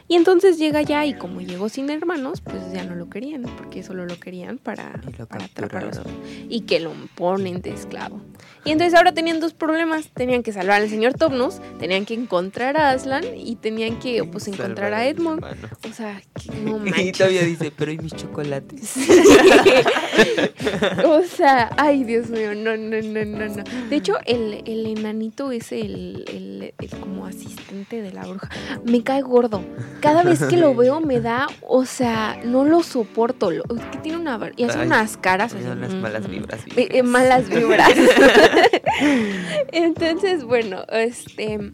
Y 0.08 0.16
entonces 0.16 0.58
llega 0.58 0.82
ya 0.82 1.06
y 1.06 1.14
como 1.14 1.42
llegó 1.42 1.70
sin 1.70 1.90
hermanos, 1.90 2.42
pues 2.42 2.74
ya 2.74 2.84
no 2.84 2.96
lo 2.96 3.10
querían, 3.10 3.44
porque 3.58 3.84
solo 3.84 4.06
lo 4.06 4.20
querían 4.20 4.58
para, 4.58 5.02
para 5.30 5.46
atraparlos. 5.46 6.02
Y 6.50 6.62
que 6.62 6.80
lo 6.80 6.92
ponen 7.16 7.62
de 7.62 7.72
esclavo. 7.72 8.22
Y 8.66 8.72
entonces 8.72 8.96
ahora 8.96 9.14
tenían 9.14 9.40
dos 9.40 9.54
problemas. 9.54 10.10
Tenían 10.14 10.44
que 10.44 10.54
salvar 10.54 10.82
al 10.82 10.90
señor 10.90 11.14
Topnus, 11.14 11.60
tenían 11.80 12.06
que 12.06 12.14
encontrar 12.14 12.78
a 12.78 12.92
Aslan 12.92 13.24
y 13.36 13.56
tenían 13.56 14.00
que 14.00 14.24
pues 14.24 14.48
encontrar 14.48 14.94
a 14.94 15.08
Edmond. 15.08 15.44
O 15.90 15.94
sea, 15.94 16.22
no 16.64 16.80
manches. 16.80 17.04
Y 17.04 17.12
todavía 17.12 17.44
dice, 17.44 17.72
pero 17.76 17.92
¿y 17.92 17.98
mis 17.98 18.16
chocolates? 18.16 18.96
o 21.06 21.22
sea, 21.24 21.70
ay 21.78 22.06
Dios 22.06 22.30
mío, 22.30 22.56
no, 22.56 22.78
no, 22.78 23.02
no, 23.02 23.26
no, 23.26 23.50
no. 23.50 23.64
De 23.90 23.96
hecho, 23.96 24.16
el, 24.26 24.64
el 24.66 24.86
enanito 24.86 25.52
es 25.52 25.72
el, 25.72 26.24
el, 26.28 26.74
el 26.78 27.00
como 27.00 27.26
asistente 27.26 28.02
de 28.02 28.12
la 28.12 28.26
bruja. 28.26 28.50
Me 28.86 29.04
cae 29.04 29.22
gordo 29.22 29.64
cada 30.00 30.24
vez 30.24 30.44
que 30.44 30.58
lo 30.58 30.76
veo 30.76 31.00
me 31.00 31.22
da, 31.22 31.48
o 31.62 31.86
sea, 31.86 32.40
no 32.44 32.66
lo 32.66 32.84
soporto. 32.84 33.52
Lo, 33.52 33.64
que 33.64 33.98
tiene 34.02 34.18
una 34.18 34.34
y 34.58 34.64
hace 34.64 34.80
unas 34.80 35.18
caras 35.18 35.54
así. 35.54 35.64
Unas 35.64 35.94
malas 35.94 36.30
vibras. 36.30 36.62
Eh, 36.76 37.04
malas 37.04 37.50
vibras. 37.54 37.94
Entonces, 39.72 40.44
bueno, 40.44 40.84
este 40.90 41.74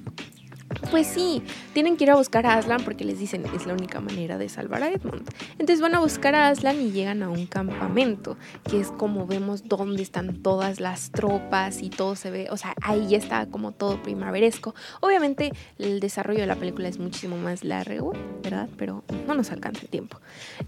pues 0.92 1.08
sí, 1.08 1.42
tienen 1.74 1.98
que 1.98 2.06
ir 2.06 2.12
a 2.12 2.16
buscar 2.16 2.46
a 2.46 2.56
Aslan 2.56 2.84
porque 2.84 3.04
les 3.04 3.20
dicen 3.20 3.44
es 3.56 3.66
la 3.66 3.74
única 3.74 4.00
manera 4.00 4.38
de 4.38 4.50
salvar 4.50 4.84
a 4.84 4.90
Edmund. 4.90 5.30
Entonces 5.54 5.82
van 5.82 5.96
a 5.96 6.00
buscar 6.00 6.36
a 6.36 6.50
Aslan 6.50 6.82
y 6.82 6.92
llegan 6.92 7.24
a 7.24 7.30
un 7.30 7.48
campamento, 7.48 8.38
que 8.70 8.80
es 8.80 8.88
como 8.92 9.28
vemos 9.28 9.68
dónde 9.68 10.02
están 10.02 10.42
todas 10.42 10.80
las 10.80 11.12
tropas 11.12 11.82
y 11.82 11.90
todo 11.90 12.16
se 12.16 12.32
ve, 12.32 12.48
o 12.52 12.58
sea, 12.58 12.74
ahí 12.82 13.08
ya 13.10 13.18
está 13.18 13.46
como 13.48 13.72
todo 13.72 14.02
primaveresco. 14.02 14.74
Obviamente 15.02 15.52
el 15.78 16.00
desarrollo 16.00 16.40
de 16.40 16.48
la 16.48 16.56
película 16.56 16.88
es 16.88 17.00
muchísimo 17.00 17.38
más 17.38 17.64
largo, 17.64 18.14
¿verdad? 18.44 18.70
Pero 18.78 19.04
no 19.28 19.34
nos 19.34 19.52
alcanza 19.52 19.82
el 19.82 19.90
tiempo. 19.90 20.20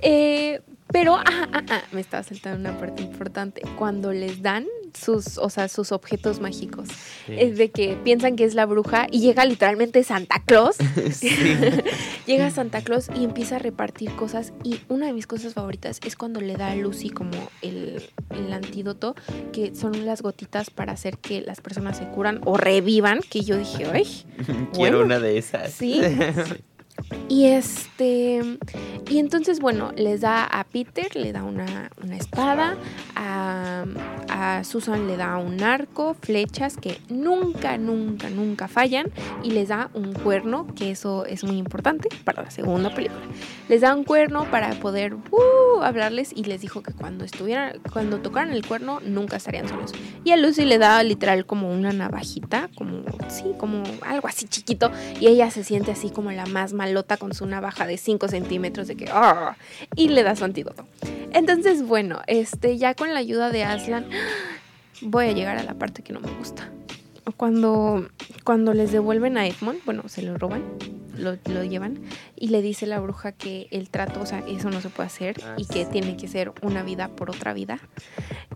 Eh, 0.01 0.61
pero, 0.91 1.15
ah, 1.15 1.23
ah, 1.53 1.63
ah, 1.69 1.83
me 1.91 2.01
estaba 2.01 2.23
saltando 2.23 2.69
una 2.69 2.77
parte 2.77 3.03
importante. 3.03 3.61
Cuando 3.77 4.11
les 4.13 4.41
dan 4.41 4.65
sus, 4.93 5.37
o 5.37 5.49
sea, 5.49 5.67
sus 5.67 5.91
objetos 5.91 6.39
mágicos. 6.39 6.89
Es 7.27 7.57
de 7.57 7.71
que 7.71 7.97
piensan 8.03 8.35
que 8.35 8.43
es 8.43 8.55
la 8.55 8.65
bruja 8.65 9.07
y 9.09 9.21
llega 9.21 9.45
literalmente 9.45 10.03
Santa 10.03 10.41
Claus. 10.45 10.77
llega 12.25 12.51
Santa 12.51 12.81
Claus 12.81 13.09
y 13.15 13.23
empieza 13.23 13.57
a 13.57 13.59
repartir 13.59 14.15
cosas. 14.15 14.53
Y 14.63 14.81
una 14.89 15.07
de 15.07 15.13
mis 15.13 15.27
cosas 15.27 15.53
favoritas 15.53 15.99
es 16.05 16.15
cuando 16.15 16.41
le 16.41 16.55
da 16.55 16.71
a 16.71 16.75
Lucy 16.75 17.09
como 17.09 17.31
el, 17.61 18.03
el 18.31 18.53
antídoto, 18.53 19.15
que 19.53 19.75
son 19.75 20.05
las 20.05 20.21
gotitas 20.21 20.69
para 20.69 20.93
hacer 20.93 21.17
que 21.17 21.41
las 21.41 21.61
personas 21.61 21.97
se 21.97 22.07
curan 22.07 22.41
o 22.45 22.57
revivan. 22.57 23.21
Que 23.21 23.41
yo 23.41 23.57
dije, 23.57 23.85
ay, 23.91 24.07
quiero 24.73 25.03
una 25.03 25.19
de 25.19 25.37
esas. 25.37 25.71
Sí. 25.71 26.01
Y 27.31 27.45
este. 27.45 28.41
Y 29.09 29.19
entonces, 29.19 29.61
bueno, 29.61 29.93
les 29.95 30.19
da 30.19 30.43
a 30.43 30.65
Peter, 30.65 31.15
le 31.15 31.31
da 31.31 31.43
una, 31.43 31.89
espada, 32.13 32.75
a, 33.15 34.61
Susan 34.65 35.07
le 35.07 35.15
da 35.15 35.37
un 35.37 35.63
arco, 35.63 36.13
flechas 36.21 36.75
que 36.75 36.97
nunca, 37.07 37.77
nunca, 37.77 38.29
nunca 38.29 38.67
fallan, 38.67 39.11
y 39.43 39.51
les 39.51 39.69
da 39.69 39.89
un 39.93 40.11
cuerno, 40.11 40.67
que 40.75 40.91
eso 40.91 41.25
es 41.25 41.45
muy 41.45 41.57
importante 41.57 42.09
para 42.25 42.43
la 42.43 42.51
segunda 42.51 42.93
película. 42.93 43.21
Les 43.69 43.79
da 43.79 43.95
un 43.95 44.03
cuerno 44.03 44.51
para 44.51 44.71
poder 44.71 45.13
uh, 45.13 45.81
hablarles 45.83 46.33
y 46.35 46.43
les 46.43 46.59
dijo 46.59 46.83
que 46.83 46.91
cuando 46.91 47.23
estuvieran, 47.23 47.79
cuando 47.93 48.19
tocaran 48.19 48.51
el 48.51 48.65
cuerno, 48.65 48.99
nunca 49.05 49.37
estarían 49.37 49.69
solos. 49.69 49.93
Y 50.25 50.31
a 50.31 50.37
Lucy 50.37 50.65
le 50.65 50.77
da 50.77 51.01
literal 51.03 51.45
como 51.45 51.71
una 51.71 51.93
navajita, 51.93 52.69
como, 52.75 53.03
sí, 53.29 53.45
como 53.57 53.83
algo 54.05 54.27
así 54.27 54.47
chiquito, 54.47 54.91
y 55.19 55.27
ella 55.27 55.49
se 55.49 55.63
siente 55.63 55.91
así 55.91 56.09
como 56.09 56.31
la 56.31 56.45
más 56.45 56.73
mal 56.73 56.97
con 57.21 57.35
su 57.35 57.45
navaja 57.45 57.85
de 57.85 57.97
5 57.97 58.29
centímetros 58.29 58.87
de 58.87 58.95
que 58.95 59.05
¡ah! 59.11 59.55
y 59.95 60.07
le 60.09 60.23
da 60.23 60.35
su 60.35 60.43
antídoto. 60.43 60.87
Entonces, 61.33 61.85
bueno, 61.85 62.19
este, 62.25 62.79
ya 62.79 62.95
con 62.95 63.13
la 63.13 63.19
ayuda 63.19 63.51
de 63.51 63.63
Aslan, 63.63 64.07
voy 65.01 65.27
a 65.27 65.31
llegar 65.31 65.59
a 65.59 65.63
la 65.63 65.75
parte 65.75 66.01
que 66.01 66.13
no 66.13 66.19
me 66.19 66.31
gusta. 66.31 66.71
cuando, 67.37 68.07
cuando 68.43 68.73
les 68.73 68.91
devuelven 68.91 69.37
a 69.37 69.45
Edmond, 69.45 69.85
bueno, 69.85 70.09
se 70.09 70.23
lo 70.23 70.35
roban, 70.35 70.63
lo, 71.15 71.37
lo 71.53 71.63
llevan, 71.63 71.99
y 72.35 72.47
le 72.47 72.63
dice 72.63 72.87
la 72.87 72.99
bruja 72.99 73.33
que 73.33 73.67
el 73.69 73.91
trato, 73.91 74.21
o 74.21 74.25
sea, 74.25 74.39
eso 74.47 74.71
no 74.71 74.81
se 74.81 74.89
puede 74.89 75.05
hacer 75.05 75.35
Ah, 75.45 75.53
y 75.57 75.67
que 75.67 75.85
tiene 75.85 76.17
que 76.17 76.27
ser 76.27 76.51
una 76.63 76.81
vida 76.81 77.09
por 77.09 77.29
otra 77.29 77.53
vida. 77.53 77.79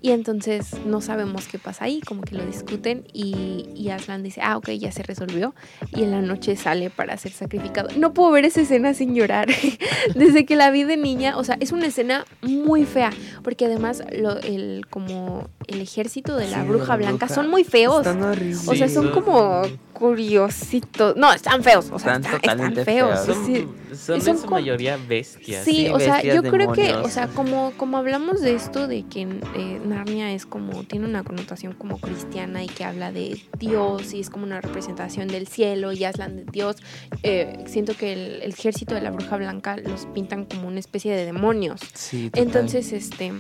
Y 0.06 0.12
entonces 0.12 0.68
no 0.86 1.02
sabemos 1.02 1.48
qué 1.48 1.58
pasa 1.58 1.86
ahí, 1.86 2.00
como 2.02 2.22
que 2.22 2.36
lo 2.36 2.46
discuten 2.46 3.08
y, 3.12 3.66
y 3.74 3.90
Aslan 3.90 4.22
dice, 4.22 4.40
ah, 4.44 4.56
ok, 4.56 4.70
ya 4.70 4.92
se 4.92 5.02
resolvió. 5.02 5.56
Y 5.96 6.04
en 6.04 6.12
la 6.12 6.22
noche 6.22 6.56
sale 6.56 6.92
para 6.92 7.18
ser 7.18 7.32
sacrificado. 7.32 7.90
No 7.98 8.14
puedo 8.14 8.30
ver 8.30 8.46
esa 8.46 8.62
escena 8.62 8.94
sin 8.94 9.16
llorar. 9.16 9.48
Desde 10.14 10.46
que 10.46 10.56
la 10.56 10.70
vi 10.70 10.84
de 10.84 10.96
niña, 10.98 11.36
o 11.40 11.44
sea, 11.44 11.58
es 11.60 11.72
una 11.72 11.88
escena 11.88 12.24
muy 12.44 12.86
fea, 12.86 13.12
porque 13.44 13.66
además 13.66 14.04
lo, 14.16 14.38
el, 14.42 14.86
como 14.92 15.50
el 15.66 15.82
ejército 15.82 16.36
de 16.36 16.50
la 16.50 16.62
Sí, 16.62 16.68
bruja 16.68 16.88
la 16.90 16.98
blanca 16.98 17.26
bruja. 17.26 17.34
son 17.34 17.50
muy 17.50 17.64
feos. 17.64 18.06
Están 18.06 18.22
horribles. 18.22 18.68
O 18.68 18.76
sea, 18.76 18.88
son 18.88 19.10
como 19.10 19.64
curiositos. 19.94 21.16
No, 21.16 21.32
están 21.34 21.64
feos. 21.64 21.90
O 21.92 22.00
sea, 22.00 22.18
Están 22.18 22.26
está- 22.26 22.36
están 22.38 22.58
totalmente 22.58 22.86
feos. 22.86 23.26
feos. 23.26 23.38
Son, 23.38 23.46
sí. 23.46 23.68
son 23.90 24.22
son 24.22 24.30
en 24.30 24.38
su 24.38 24.44
como- 24.44 24.56
mayoría 24.58 24.98
bestias. 24.98 25.64
Sí, 25.64 25.72
Sí, 25.76 25.90
o 25.90 26.00
sea, 26.00 26.16
bestias, 26.16 26.36
yo 26.36 26.44
creo 26.52 26.72
que, 26.74 26.94
o 26.94 27.10
sea, 27.10 27.28
como, 27.28 27.72
como 27.78 27.98
hablamos 27.98 28.42
de 28.42 28.56
esto 28.56 28.88
de 28.88 29.04
que 29.04 29.22
eh, 29.22 29.82
Narnia 29.96 30.32
es 30.34 30.46
como, 30.46 30.84
tiene 30.84 31.06
una 31.06 31.24
connotación 31.24 31.74
como 31.74 32.00
cristiana 32.00 32.64
y 32.64 32.68
que 32.68 32.84
habla 32.84 33.12
de 33.12 33.42
Dios 33.58 34.14
y 34.14 34.20
es 34.20 34.30
como 34.30 34.44
una 34.44 34.62
representación 34.62 35.28
del 35.28 35.48
cielo 35.48 35.92
y 35.94 36.04
Aslan 36.04 36.36
de 36.36 36.46
Dios, 36.52 36.78
eh, 37.24 37.64
siento 37.66 37.96
que 37.96 38.14
el, 38.14 38.42
el 38.44 38.52
ejército 38.52 38.94
de 38.94 39.02
la 39.02 39.12
bruja 39.12 39.38
blanca 39.38 39.78
los 39.78 40.06
pintan 40.08 40.46
como 40.46 40.68
una 40.68 40.80
especie 40.80 41.16
de 41.16 41.26
demonios. 41.26 41.82
Sí. 41.94 42.30
Entonces, 42.34 42.92
este, 42.92 43.32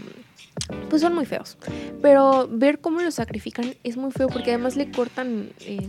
pues 0.89 1.01
son 1.01 1.13
muy 1.13 1.25
feos. 1.25 1.57
Pero 2.01 2.47
ver 2.49 2.79
cómo 2.79 3.01
lo 3.01 3.11
sacrifican 3.11 3.75
es 3.83 3.97
muy 3.97 4.11
feo 4.11 4.27
porque 4.27 4.51
además 4.51 4.75
le 4.75 4.91
cortan 4.91 5.49
el, 5.65 5.85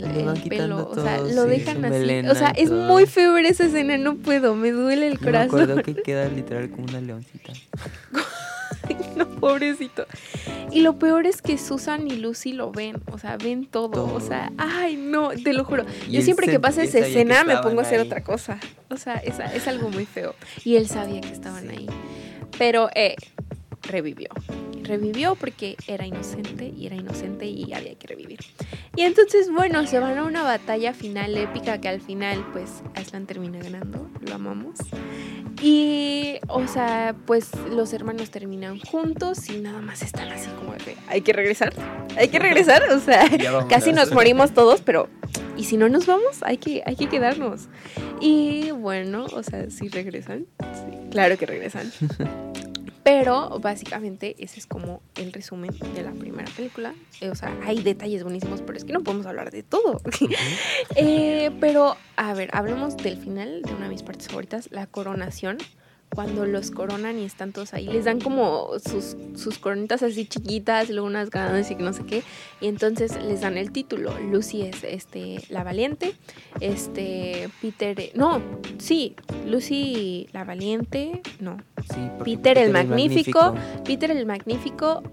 pelo. 0.49 0.89
O 0.89 0.95
sea, 0.95 1.19
lo 1.19 1.43
sí, 1.43 1.49
dejan 1.49 1.85
así. 1.85 2.27
O 2.27 2.35
sea, 2.35 2.49
es 2.49 2.69
todo. 2.69 2.87
muy 2.87 3.05
feo 3.05 3.33
ver 3.33 3.45
esa 3.45 3.65
escena. 3.65 3.97
No 3.97 4.17
puedo, 4.17 4.55
me 4.55 4.71
duele 4.71 5.07
el 5.07 5.13
Yo 5.13 5.19
me 5.21 5.25
corazón. 5.25 5.61
acuerdo 5.61 5.83
que 5.83 5.95
queda 5.95 6.27
literal 6.27 6.69
como 6.69 6.83
una 6.83 7.01
leoncita. 7.01 7.53
no, 9.15 9.27
pobrecito. 9.39 10.05
Y 10.71 10.81
lo 10.81 10.99
peor 10.99 11.25
es 11.25 11.41
que 11.41 11.57
Susan 11.57 12.07
y 12.07 12.17
Lucy 12.17 12.53
lo 12.53 12.71
ven. 12.71 12.97
O 13.11 13.17
sea, 13.17 13.37
ven 13.37 13.65
todo. 13.65 13.89
Todo. 13.89 14.13
O 14.13 14.19
sea, 14.19 14.51
ay, 14.57 14.95
no, 14.97 15.29
te 15.29 15.53
lo 15.53 15.63
juro. 15.63 15.85
Yo 16.09 16.21
siempre 16.21 16.47
que 16.47 16.59
pasa 16.59 16.83
esa 16.83 16.99
escena 16.99 17.43
me 17.43 17.57
pongo 17.57 17.79
a 17.79 17.83
hacer 17.83 17.99
ahí. 18.01 18.05
otra 18.05 18.23
cosa. 18.23 18.59
O 18.89 18.97
sea, 18.97 19.15
es, 19.15 19.39
es 19.39 19.67
algo 19.67 19.89
muy 19.89 20.05
feo. 20.05 20.35
Y 20.63 20.75
él 20.75 20.87
sabía 20.87 21.21
que 21.21 21.31
estaban 21.31 21.63
Sí. 21.63 21.69
ahí. 21.69 21.87
Pero, 22.57 22.89
eh, 22.95 23.15
revivió. 23.83 24.29
Revivió 24.87 25.35
porque 25.35 25.75
era 25.87 26.05
inocente 26.05 26.73
y 26.75 26.85
era 26.85 26.95
inocente 26.95 27.45
y 27.45 27.73
había 27.73 27.95
que 27.95 28.07
revivir. 28.07 28.39
Y 28.95 29.01
entonces, 29.01 29.51
bueno, 29.51 29.85
se 29.85 29.99
van 29.99 30.17
a 30.17 30.23
una 30.23 30.43
batalla 30.43 30.93
final 30.93 31.37
épica 31.37 31.79
que 31.81 31.89
al 31.89 32.01
final, 32.01 32.45
pues, 32.53 32.81
Aslan 32.95 33.25
termina 33.25 33.59
ganando. 33.59 34.09
Lo 34.21 34.35
amamos. 34.35 34.79
Y, 35.61 36.35
o 36.47 36.67
sea, 36.67 37.15
pues 37.25 37.49
los 37.71 37.91
hermanos 37.93 38.29
terminan 38.29 38.79
juntos 38.79 39.49
y 39.49 39.59
nada 39.59 39.81
más 39.81 40.03
están 40.03 40.29
así 40.29 40.49
como 40.51 40.73
de, 40.73 40.95
hay 41.07 41.21
que 41.21 41.33
regresar, 41.33 41.73
hay 42.15 42.27
que 42.27 42.37
regresar, 42.37 42.83
o 42.91 42.99
sea, 42.99 43.25
casi 43.69 43.91
nos 43.91 44.11
morimos 44.11 44.51
todos, 44.51 44.81
pero 44.81 45.09
¿y 45.57 45.63
si 45.63 45.77
no 45.77 45.89
nos 45.89 46.05
vamos? 46.05 46.43
Hay 46.43 46.57
que, 46.57 46.83
hay 46.85 46.95
que 46.95 47.09
quedarnos. 47.09 47.69
Y 48.21 48.71
bueno, 48.71 49.25
o 49.33 49.41
sea, 49.41 49.69
sí 49.71 49.89
regresan, 49.89 50.45
sí, 50.61 51.09
claro 51.09 51.37
que 51.37 51.45
regresan. 51.47 51.91
Pero 53.07 53.57
básicamente 53.61 54.35
ese 54.37 54.59
es 54.59 54.67
como 54.67 55.01
el 55.15 55.31
resumen 55.31 55.71
de 55.95 56.03
la 56.03 56.11
primera 56.11 56.51
película. 56.51 56.93
Eh, 57.21 57.29
o 57.29 57.35
sea, 57.35 57.57
hay 57.63 57.81
detalles 57.81 58.21
buenísimos, 58.23 58.61
pero 58.61 58.77
es 58.77 58.83
que 58.83 58.91
no 58.91 59.01
podemos 59.01 59.25
hablar 59.25 59.49
de 59.49 59.63
todo. 59.63 60.01
Eh, 60.95 61.51
pero, 61.61 61.95
a 62.17 62.33
ver, 62.33 62.49
hablemos 62.51 62.97
del 62.97 63.17
final 63.17 63.61
de 63.61 63.73
una 63.73 63.83
de 63.83 63.91
mis 63.91 64.03
partes 64.03 64.27
favoritas, 64.27 64.67
la 64.71 64.87
coronación. 64.87 65.57
Cuando 66.15 66.45
los 66.45 66.71
coronan 66.71 67.19
y 67.19 67.25
están 67.25 67.51
todos 67.51 67.73
ahí, 67.75 67.85
les 67.87 68.05
dan 68.05 68.19
como 68.19 68.69
sus, 68.79 69.15
sus 69.35 69.59
coronitas 69.59 70.01
así 70.01 70.25
chiquitas, 70.25 70.89
luego 70.89 71.05
unas 71.05 71.29
ganas 71.29 71.69
y 71.69 71.75
que 71.75 71.83
no 71.83 71.93
sé 71.93 72.05
qué. 72.05 72.23
Y 72.59 72.67
entonces 72.67 73.21
les 73.23 73.41
dan 73.41 73.57
el 73.57 73.71
título. 73.71 74.17
Lucy 74.19 74.63
es 74.63 74.83
este, 74.83 75.43
la 75.49 75.63
valiente. 75.63 76.15
Este, 76.59 77.49
Peter. 77.61 78.11
No, 78.15 78.41
sí, 78.79 79.15
Lucy 79.45 80.27
la 80.33 80.43
valiente. 80.43 81.21
No, 81.39 81.57
Sí, 81.93 81.99
Peter 82.23 82.57
el 82.57 82.71
Magnífico. 82.71 83.53
Peter 83.85 84.09
el 84.11 84.25
magnífico. 84.25 85.03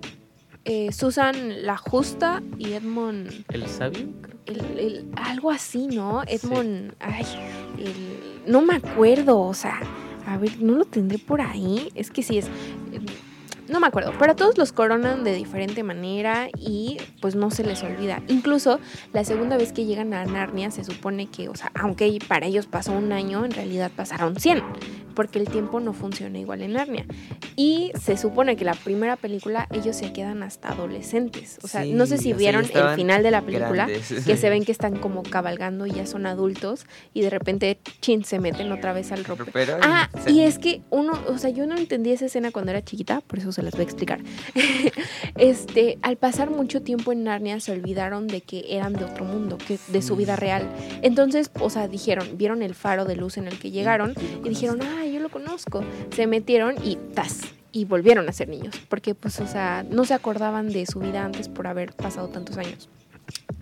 eh, 0.65 0.91
Susan 0.93 1.67
la 1.67 1.77
justa 1.77 2.43
y 2.59 2.73
Edmond 2.73 3.45
¿El 3.53 3.67
sabio? 3.69 4.09
el- 4.47 4.79
el- 4.79 5.09
algo 5.17 5.51
así, 5.51 5.87
¿no? 5.89 6.23
Edmond, 6.27 6.95
ay, 7.01 7.27
no 8.47 8.63
me 8.63 8.77
acuerdo, 8.77 9.41
o 9.41 9.53
sea, 9.55 9.79
a 10.27 10.39
ver, 10.39 10.61
no 10.61 10.75
lo 10.75 10.85
tendré 10.85 11.19
por 11.19 11.41
ahí, 11.41 11.91
es 11.95 12.11
que 12.11 12.23
sí 12.23 12.39
es, 12.39 12.47
no 13.69 13.81
me 13.81 13.87
acuerdo, 13.87 14.13
pero 14.19 14.33
a 14.33 14.37
todos 14.37 14.59
los 14.59 14.73
coronan 14.73 15.25
de 15.25 15.35
diferente 15.35 15.83
manera 15.83 16.49
y 16.59 16.99
pues 17.21 17.35
no 17.35 17.51
se 17.51 17.65
les 17.65 17.83
olvida. 17.83 18.23
Incluso 18.29 18.79
la 19.13 19.25
segunda 19.25 19.57
vez 19.57 19.73
que 19.73 19.85
llegan 19.85 20.13
a 20.15 20.25
Narnia 20.25 20.71
se 20.71 20.85
supone 20.85 21.27
que, 21.29 21.49
o 21.49 21.55
sea, 21.57 21.73
aunque 21.75 22.19
para 22.29 22.47
ellos 22.47 22.67
pasó 22.67 22.93
un 22.93 23.13
año, 23.13 23.45
en 23.45 23.53
realidad 23.53 23.91
pasaron 23.95 24.37
100, 24.39 24.63
porque 25.15 25.39
el 25.39 25.49
tiempo 25.49 25.81
no 25.81 25.93
funciona 25.93 26.39
igual 26.39 26.63
en 26.63 26.73
Narnia. 26.75 27.07
Y 27.57 27.93
se 28.01 28.17
supone 28.17 28.57
que 28.57 28.65
la 28.65 28.75
primera 28.75 29.17
película 29.17 29.69
ellos 29.73 29.97
se 29.97 30.13
quedan 30.13 30.43
hasta 30.43 30.69
adolescentes, 30.71 31.59
o 31.63 31.69
sea, 31.69 31.85
no 31.85 32.07
sé 32.07 32.19
si 32.19 32.33
vieron 32.33 32.65
el 32.75 32.95
final 32.97 33.23
de 33.23 33.31
la 33.31 33.43
película 33.43 33.87
Grandes. 33.87 34.25
que 34.25 34.37
se 34.37 34.51
ven 34.51 34.65
que 34.67 34.73
están 34.73 34.97
como 34.99 35.23
cabalgando 35.23 35.87
y 35.87 35.93
ya 35.93 36.07
son 36.07 36.27
adultos 36.27 36.87
y 37.15 37.23
de 37.23 37.31
repente 37.31 37.79
chin 38.01 38.25
se 38.25 38.39
meten 38.41 38.71
otra 38.73 38.93
vez 38.93 39.11
al 39.13 39.25
rope. 39.25 39.45
Pero, 39.53 39.79
Ah, 39.83 40.09
se- 40.23 40.33
y 40.33 40.43
es 40.43 40.59
que 40.59 40.83
uno, 40.91 41.13
o 41.29 41.39
sea, 41.39 41.51
yo 41.51 41.67
no 41.67 41.77
entendí 41.77 42.11
esa 42.11 42.27
escena 42.27 42.51
cuando 42.51 42.71
era 42.73 42.85
chiquita, 42.85 43.21
por 43.21 43.39
eso 43.39 43.53
se 43.53 43.63
las 43.65 43.75
voy 43.75 43.81
a 43.81 43.85
explicar. 43.85 44.21
este, 45.37 45.99
al 46.03 46.17
pasar 46.17 46.51
mucho 46.51 46.83
tiempo 46.83 47.13
en 47.13 47.25
Narnia 47.25 47.61
se 47.61 47.73
olvidaron 47.73 48.27
de 48.27 48.41
que 48.41 48.65
eran 48.69 48.93
de 48.93 49.05
otro 49.05 49.25
mundo, 49.25 49.59
que 49.59 49.79
de 49.89 50.03
su 50.03 50.17
vida 50.17 50.37
real. 50.37 50.69
Entonces, 51.03 51.51
o 51.61 51.71
sea, 51.71 51.89
dijeron, 51.89 52.37
vieron 52.37 52.63
el 52.63 52.75
faro 52.75 53.05
de 53.05 53.17
luz 53.17 53.37
en 53.37 53.47
el 53.47 53.59
que 53.59 53.71
llegaron 53.71 54.15
y 54.45 54.49
dijeron, 54.49 54.81
ah, 54.83 55.05
yo 55.07 55.21
lo 55.21 55.29
conozco. 55.29 55.85
Se 56.15 56.27
metieron 56.27 56.77
y 56.85 56.97
¡tas! 57.15 57.43
Y 57.73 57.87
volvieron 57.87 58.29
a 58.29 58.33
ser 58.33 58.49
niños, 58.49 58.81
porque 58.89 59.17
pues, 59.17 59.41
o 59.41 59.49
sea, 59.49 59.85
no 59.91 60.05
se 60.05 60.15
acordaban 60.15 60.69
de 60.69 60.87
su 60.87 61.01
vida 61.01 61.25
antes 61.25 61.49
por 61.49 61.67
haber 61.67 61.93
pasado 61.93 62.29
tantos 62.29 62.57
años. 62.57 62.89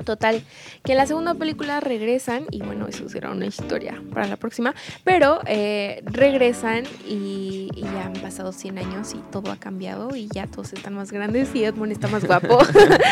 Total, 0.04 0.42
que 0.84 0.92
en 0.92 0.98
la 0.98 1.06
segunda 1.06 1.34
película 1.34 1.80
regresan, 1.80 2.46
y 2.50 2.60
bueno, 2.62 2.88
eso 2.88 3.08
será 3.08 3.30
una 3.30 3.46
historia 3.46 4.02
para 4.12 4.26
la 4.26 4.36
próxima, 4.36 4.74
pero 5.04 5.40
eh, 5.46 6.02
regresan 6.06 6.84
y, 7.06 7.68
y 7.74 7.82
ya 7.82 8.06
han 8.06 8.14
pasado 8.14 8.52
100 8.52 8.78
años 8.78 9.14
y 9.14 9.18
todo 9.30 9.52
ha 9.52 9.56
cambiado 9.56 10.16
y 10.16 10.28
ya 10.28 10.46
todos 10.46 10.72
están 10.72 10.94
más 10.94 11.12
grandes 11.12 11.54
y 11.54 11.64
Edmund 11.64 11.92
está 11.92 12.08
más 12.08 12.24
guapo. 12.24 12.58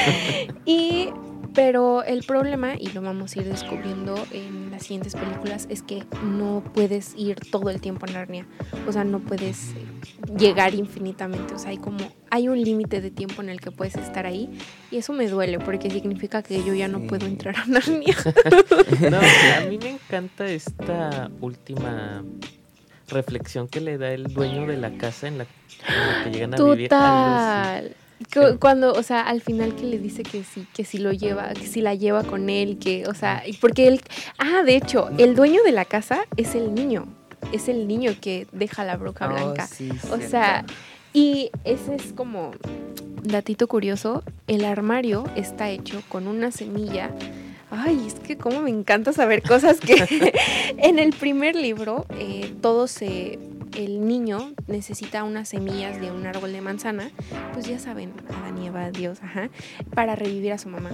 y, 0.65 1.11
pero 1.55 2.05
el 2.05 2.23
problema, 2.23 2.75
y 2.79 2.89
lo 2.89 3.03
vamos 3.03 3.35
a 3.35 3.41
ir 3.41 3.47
descubriendo 3.47 4.15
en 4.31 4.71
las 4.71 4.85
siguientes 4.85 5.15
películas, 5.15 5.67
es 5.69 5.83
que 5.83 6.05
no 6.25 6.63
puedes 6.75 7.15
ir 7.17 7.37
todo 7.51 7.71
el 7.71 7.81
tiempo 7.81 8.07
a 8.09 8.13
Narnia. 8.13 8.47
O 8.87 8.93
sea, 8.93 9.05
no 9.05 9.19
puedes 9.19 9.71
eh, 9.71 9.85
llegar 10.39 10.75
infinitamente. 10.75 11.55
O 11.55 11.59
sea, 11.59 11.71
hay 11.71 11.79
como, 11.79 11.99
hay 12.31 12.49
un 12.49 12.63
límite 12.63 13.01
de 13.01 13.11
tiempo 13.11 13.43
en 13.43 13.49
el 13.49 13.61
que 13.61 13.73
puedes 13.73 13.97
estar 13.97 14.27
ahí. 14.27 14.49
Y 14.91 14.99
eso 14.99 15.13
me 15.13 15.29
duele 15.29 15.59
porque 15.59 15.91
significa 15.91 16.43
que 16.43 16.60
yo 16.65 16.75
ya 16.75 16.89
no 16.89 16.99
Sí. 17.01 17.07
puedo 17.09 17.27
entrar 17.27 17.57
a 17.57 17.67
Narnia. 17.67 18.15
No, 19.11 19.19
a 19.19 19.61
mí 19.69 19.79
me 19.79 19.91
encanta 19.91 20.47
esta 20.47 21.31
última 21.41 22.23
reflexión 23.09 23.67
que 23.69 23.81
le 23.81 23.99
da 23.99 24.13
el 24.13 24.25
dueño 24.33 24.67
de 24.67 24.77
la 24.77 24.93
casa 24.97 25.27
en 25.29 25.39
la, 25.39 25.45
en 25.45 26.07
la 26.19 26.25
que 26.25 26.31
llegan 26.31 26.55
a 26.55 26.63
vivir 26.63 26.89
Total. 26.89 27.89
Cu- 27.89 27.97
Sí. 28.23 28.37
Cuando, 28.61 28.93
o 28.93 29.03
sea, 29.03 29.23
al 29.23 29.41
final 29.41 29.75
que 29.75 29.85
le 29.85 29.99
dice 29.99 30.23
que 30.23 30.45
sí, 30.45 30.67
que 30.75 30.85
sí 30.85 30.99
lo 30.99 31.11
lleva, 31.11 31.55
que 31.55 31.67
sí 31.67 31.81
la 31.81 31.95
lleva 31.95 32.23
con 32.23 32.51
él, 32.51 32.79
que, 32.79 33.07
o 33.07 33.15
sea, 33.15 33.43
porque 33.63 33.89
él, 33.89 34.03
ah, 34.39 34.63
de 34.63 34.77
hecho, 34.77 35.09
el 35.17 35.35
dueño 35.35 35.63
de 35.63 35.73
la 35.73 35.87
casa 35.87 36.27
es 36.37 36.55
el 36.55 36.75
niño, 36.75 37.07
es 37.53 37.69
el 37.71 37.89
niño 37.89 38.13
que 38.21 38.47
deja 38.53 38.85
la 38.85 38.99
broca 38.99 39.27
Oh, 39.27 39.33
blanca. 39.33 39.67
sí, 39.67 39.89
O 39.91 40.17
cierto. 40.19 40.29
sea, 40.29 40.67
y 41.15 41.51
ese 41.65 41.95
es 41.95 42.13
como 42.13 42.51
datito 43.23 43.69
curioso, 43.69 44.23
el 44.47 44.65
armario 44.65 45.25
está 45.37 45.71
hecho 45.71 46.03
con 46.09 46.27
una 46.27 46.51
semilla. 46.51 47.11
Ay, 47.71 48.05
es 48.07 48.15
que 48.15 48.37
como 48.37 48.61
me 48.63 48.71
encanta 48.71 49.13
saber 49.13 49.43
cosas 49.43 49.79
que 49.81 50.33
en 50.79 50.99
el 50.99 51.13
primer 51.13 51.55
libro 51.55 52.07
eh, 52.19 52.53
todo 52.61 52.87
se 52.89 53.39
el 53.77 54.07
niño 54.07 54.53
necesita 54.67 55.23
unas 55.25 55.49
semillas 55.49 56.01
de 56.01 56.11
un 56.11 56.27
árbol 56.27 56.53
de 56.53 56.61
manzana, 56.61 57.11
pues 57.53 57.67
ya 57.67 57.79
saben, 57.79 58.13
Adán 58.29 58.59
y 58.59 58.67
Eva, 58.67 58.91
Dios, 58.91 59.23
ajá, 59.23 59.49
para 59.95 60.17
revivir 60.17 60.53
a 60.53 60.59
su 60.59 60.69
mamá. 60.69 60.91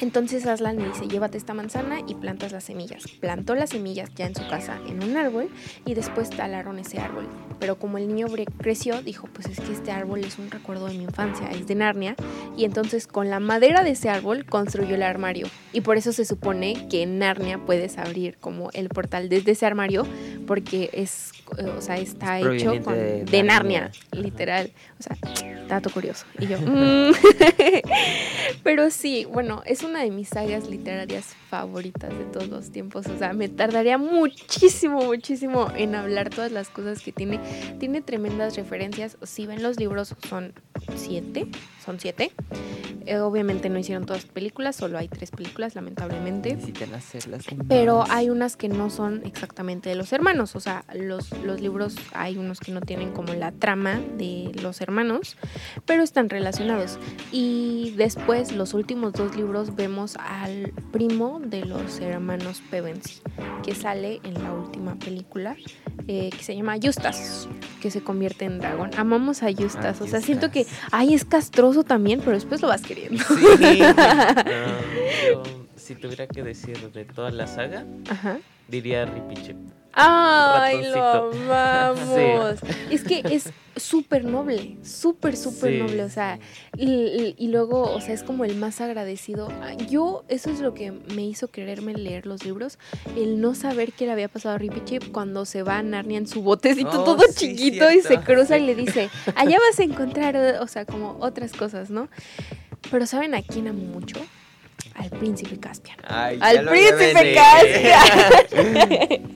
Entonces 0.00 0.46
Aslan 0.46 0.76
le 0.76 0.88
dice, 0.88 1.08
llévate 1.08 1.38
esta 1.38 1.54
manzana 1.54 2.00
y 2.06 2.14
plantas 2.14 2.52
las 2.52 2.64
semillas. 2.64 3.04
Plantó 3.20 3.54
las 3.54 3.70
semillas 3.70 4.10
ya 4.14 4.26
en 4.26 4.34
su 4.34 4.46
casa 4.48 4.78
en 4.88 5.02
un 5.02 5.16
árbol 5.16 5.48
y 5.86 5.94
después 5.94 6.30
talaron 6.30 6.78
ese 6.78 6.98
árbol. 6.98 7.26
Pero 7.60 7.78
como 7.78 7.98
el 7.98 8.08
niño 8.08 8.26
creció, 8.58 9.00
dijo, 9.02 9.28
pues 9.32 9.46
es 9.46 9.60
que 9.60 9.72
este 9.72 9.92
árbol 9.92 10.24
es 10.24 10.38
un 10.38 10.50
recuerdo 10.50 10.86
de 10.86 10.94
mi 10.98 11.04
infancia, 11.04 11.50
es 11.50 11.66
de 11.66 11.74
Narnia. 11.74 12.16
Y 12.56 12.64
entonces 12.64 13.06
con 13.06 13.30
la 13.30 13.40
madera 13.40 13.84
de 13.84 13.90
ese 13.90 14.10
árbol 14.10 14.44
construyó 14.44 14.94
el 14.96 15.02
armario. 15.02 15.46
Y 15.72 15.80
por 15.80 15.96
eso 15.96 16.12
se 16.12 16.24
supone 16.24 16.88
que 16.88 17.02
en 17.02 17.18
Narnia 17.18 17.58
puedes 17.58 17.98
abrir 17.98 18.36
como 18.38 18.70
el 18.72 18.88
portal 18.88 19.28
desde 19.28 19.52
ese 19.52 19.66
armario 19.66 20.06
porque 20.46 20.90
es, 20.92 21.32
o 21.76 21.80
sea, 21.80 21.96
está 21.96 22.40
Es 22.40 22.62
hecho 22.62 22.82
con, 22.82 22.94
de 22.94 23.24
de, 23.24 23.42
Narnia, 23.42 23.80
Narnia. 23.82 24.00
literal. 24.12 24.72
O 24.98 25.02
sea, 25.02 25.16
dato 25.68 25.90
curioso. 25.90 26.26
Y 26.38 26.46
yo, 26.46 26.58
mm. 26.60 27.12
Pero 28.62 28.90
sí, 28.90 29.26
bueno, 29.26 29.62
es 29.66 29.82
una 29.82 30.02
de 30.02 30.10
mis 30.10 30.28
sagas 30.28 30.68
literarias 30.68 31.34
favoritas 31.48 32.10
de 32.10 32.24
todos 32.24 32.48
los 32.48 32.70
tiempos. 32.70 33.06
O 33.06 33.18
sea, 33.18 33.32
me 33.32 33.48
tardaría 33.48 33.98
muchísimo, 33.98 35.02
muchísimo 35.02 35.70
en 35.76 35.94
hablar 35.94 36.30
todas 36.30 36.52
las 36.52 36.68
cosas 36.68 37.02
que 37.02 37.12
tiene. 37.12 37.40
Tiene 37.78 38.00
tremendas 38.00 38.56
referencias. 38.56 39.18
Si 39.22 39.46
ven 39.46 39.62
los 39.62 39.78
libros, 39.78 40.14
son 40.28 40.54
siete. 40.96 41.46
Son 41.84 42.00
siete. 42.00 42.32
Eh, 43.06 43.18
obviamente 43.18 43.68
no 43.68 43.78
hicieron 43.78 44.06
todas 44.06 44.24
películas, 44.24 44.76
solo 44.76 44.96
hay 44.96 45.08
tres 45.08 45.30
películas, 45.30 45.74
lamentablemente. 45.74 46.54
Necesitan 46.54 46.94
hacerlas. 46.94 47.44
Pero 47.68 48.04
hay 48.08 48.30
unas 48.30 48.56
que 48.56 48.68
no 48.68 48.88
son 48.88 49.22
exactamente 49.26 49.90
de 49.90 49.94
los 49.94 50.12
hermanos. 50.12 50.56
O 50.56 50.60
sea, 50.60 50.84
los, 50.94 51.30
los 51.42 51.60
libros 51.60 51.96
hay 52.14 52.38
unos 52.38 52.60
que 52.60 52.72
no 52.72 52.80
tienen 52.80 53.12
como 53.12 53.34
la 53.34 53.52
trama 53.52 54.00
de 54.16 54.52
los 54.62 54.80
hermanos, 54.80 55.36
pero 55.84 56.02
están 56.02 56.30
relacionados. 56.30 56.98
Y 57.30 57.92
después, 57.96 58.52
los 58.52 58.72
últimos 58.72 59.12
dos 59.12 59.36
libros, 59.36 59.74
vemos 59.74 60.16
al 60.16 60.72
primo 60.90 61.40
de 61.44 61.66
los 61.66 62.00
hermanos 62.00 62.62
Pevensey, 62.70 63.20
que 63.62 63.74
sale 63.74 64.20
en 64.24 64.42
la 64.42 64.52
última 64.52 64.98
película, 64.98 65.56
eh, 66.08 66.30
que 66.30 66.42
se 66.42 66.56
llama 66.56 66.76
Justas, 66.82 67.48
que 67.82 67.90
se 67.90 68.02
convierte 68.02 68.46
en 68.46 68.60
dragón. 68.60 68.90
Amamos 68.96 69.42
a 69.42 69.52
Justas. 69.52 70.00
Ah, 70.00 70.04
o 70.04 70.06
sea, 70.06 70.20
siento 70.22 70.50
que, 70.50 70.63
Ay, 70.90 71.14
es 71.14 71.24
castroso 71.24 71.84
también, 71.84 72.20
pero 72.20 72.32
después 72.32 72.60
lo 72.62 72.68
vas 72.68 72.82
queriendo. 72.82 73.22
Sí. 73.24 73.78
Yo, 75.28 75.42
si 75.76 75.94
tuviera 75.94 76.26
que 76.26 76.42
decir 76.42 76.78
de 76.92 77.04
toda 77.04 77.30
la 77.30 77.46
saga, 77.46 77.84
Ajá. 78.08 78.38
diría 78.68 79.04
Ripiche. 79.04 79.54
Ay, 79.96 80.82
lo 80.90 81.04
amamos. 81.04 82.58
Es 82.90 83.04
que 83.04 83.22
es 83.30 83.52
súper 83.76 84.24
noble, 84.24 84.76
súper, 84.84 85.36
súper 85.36 85.72
Sí, 85.72 85.78
noble. 85.78 86.04
O 86.04 86.08
sea, 86.10 86.38
y, 86.76 86.86
y- 86.90 87.34
y 87.38 87.48
luego, 87.48 87.92
o 87.92 88.00
sea, 88.00 88.14
es 88.14 88.22
como 88.22 88.44
el 88.44 88.56
más 88.56 88.80
agradecido. 88.80 89.48
Yo, 89.88 90.24
eso 90.28 90.50
es 90.50 90.60
lo 90.60 90.74
que 90.74 90.92
me 90.92 91.24
hizo 91.24 91.48
quererme 91.48 91.94
leer 91.94 92.26
los 92.26 92.44
libros, 92.44 92.78
el 93.16 93.40
no 93.40 93.54
saber 93.54 93.92
qué 93.92 94.06
le 94.06 94.12
había 94.12 94.28
pasado 94.28 94.54
a 94.54 94.58
Rippy 94.58 94.84
Chip 94.84 95.12
cuando 95.12 95.44
se 95.44 95.62
va 95.62 95.78
a 95.78 95.82
Narnia 95.82 96.18
en 96.18 96.26
su 96.26 96.42
botecito 96.42 96.90
Oh, 97.00 97.04
todo 97.04 97.22
sí, 97.32 97.56
chiquito 97.56 97.90
y 97.90 98.00
se 98.00 98.18
cruza 98.20 98.58
y 98.58 98.66
le 98.66 98.74
dice, 98.74 99.08
allá 99.34 99.58
vas 99.70 99.78
a 99.80 99.82
encontrar, 99.82 100.36
o 100.60 100.66
sea, 100.68 100.84
como 100.84 101.16
otras 101.20 101.52
cosas, 101.52 101.90
¿no? 101.90 102.08
Pero 102.90 103.06
¿saben 103.06 103.34
a 103.34 103.42
quién 103.42 103.66
amo 103.68 103.82
mucho? 103.82 104.16
Al 104.94 105.10
príncipe 105.10 105.58
Caspian. 105.58 105.96
Ay, 106.06 106.38
Al 106.40 106.66
príncipe. 106.68 107.34
Caspian. 107.34 108.54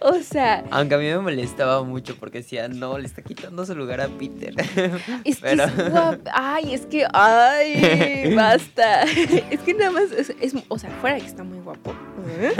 o 0.00 0.14
sea, 0.22 0.64
Aunque 0.70 0.94
a 0.94 0.98
mí 0.98 1.04
me 1.04 1.18
molestaba 1.18 1.82
mucho 1.84 2.16
porque 2.16 2.38
decía, 2.38 2.68
no, 2.68 2.98
le 2.98 3.06
está 3.06 3.22
quitando 3.22 3.64
su 3.66 3.74
lugar 3.74 4.00
a 4.00 4.08
Peter. 4.08 4.54
Es 5.24 5.36
que 5.36 5.42
Pero- 5.42 5.64
es 5.64 5.76
guap- 5.76 6.28
Ay, 6.32 6.74
es 6.74 6.86
que. 6.86 7.06
Ay, 7.12 8.34
basta. 8.36 9.02
Es 9.02 9.60
que 9.60 9.74
nada 9.74 9.90
más. 9.90 10.10
Es, 10.12 10.30
es- 10.40 10.54
o 10.68 10.78
sea, 10.78 10.90
fuera 11.00 11.16
de 11.16 11.22
que 11.22 11.28
está 11.28 11.44
muy 11.44 11.58
guapo. 11.58 11.94
¿eh? 12.40 12.52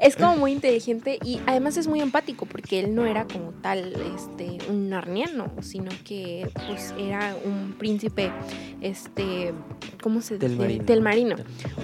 Es 0.00 0.16
como 0.16 0.36
muy 0.36 0.52
inteligente 0.52 1.18
y 1.24 1.40
además 1.46 1.76
es 1.76 1.86
muy 1.86 2.00
empático 2.00 2.46
porque 2.46 2.80
él 2.80 2.94
no 2.94 3.04
era 3.06 3.26
como 3.26 3.50
tal 3.60 3.92
este, 4.16 4.58
un 4.70 4.88
narniano, 4.88 5.52
sino 5.60 5.90
que 6.04 6.48
pues 6.66 6.94
era 6.98 7.34
un 7.44 7.74
príncipe. 7.78 8.30
Este. 8.80 9.52
¿Cómo 10.02 10.20
se 10.20 10.34
dice? 10.34 10.46
Telmarino. 10.48 10.84
Telmarino. 10.84 11.36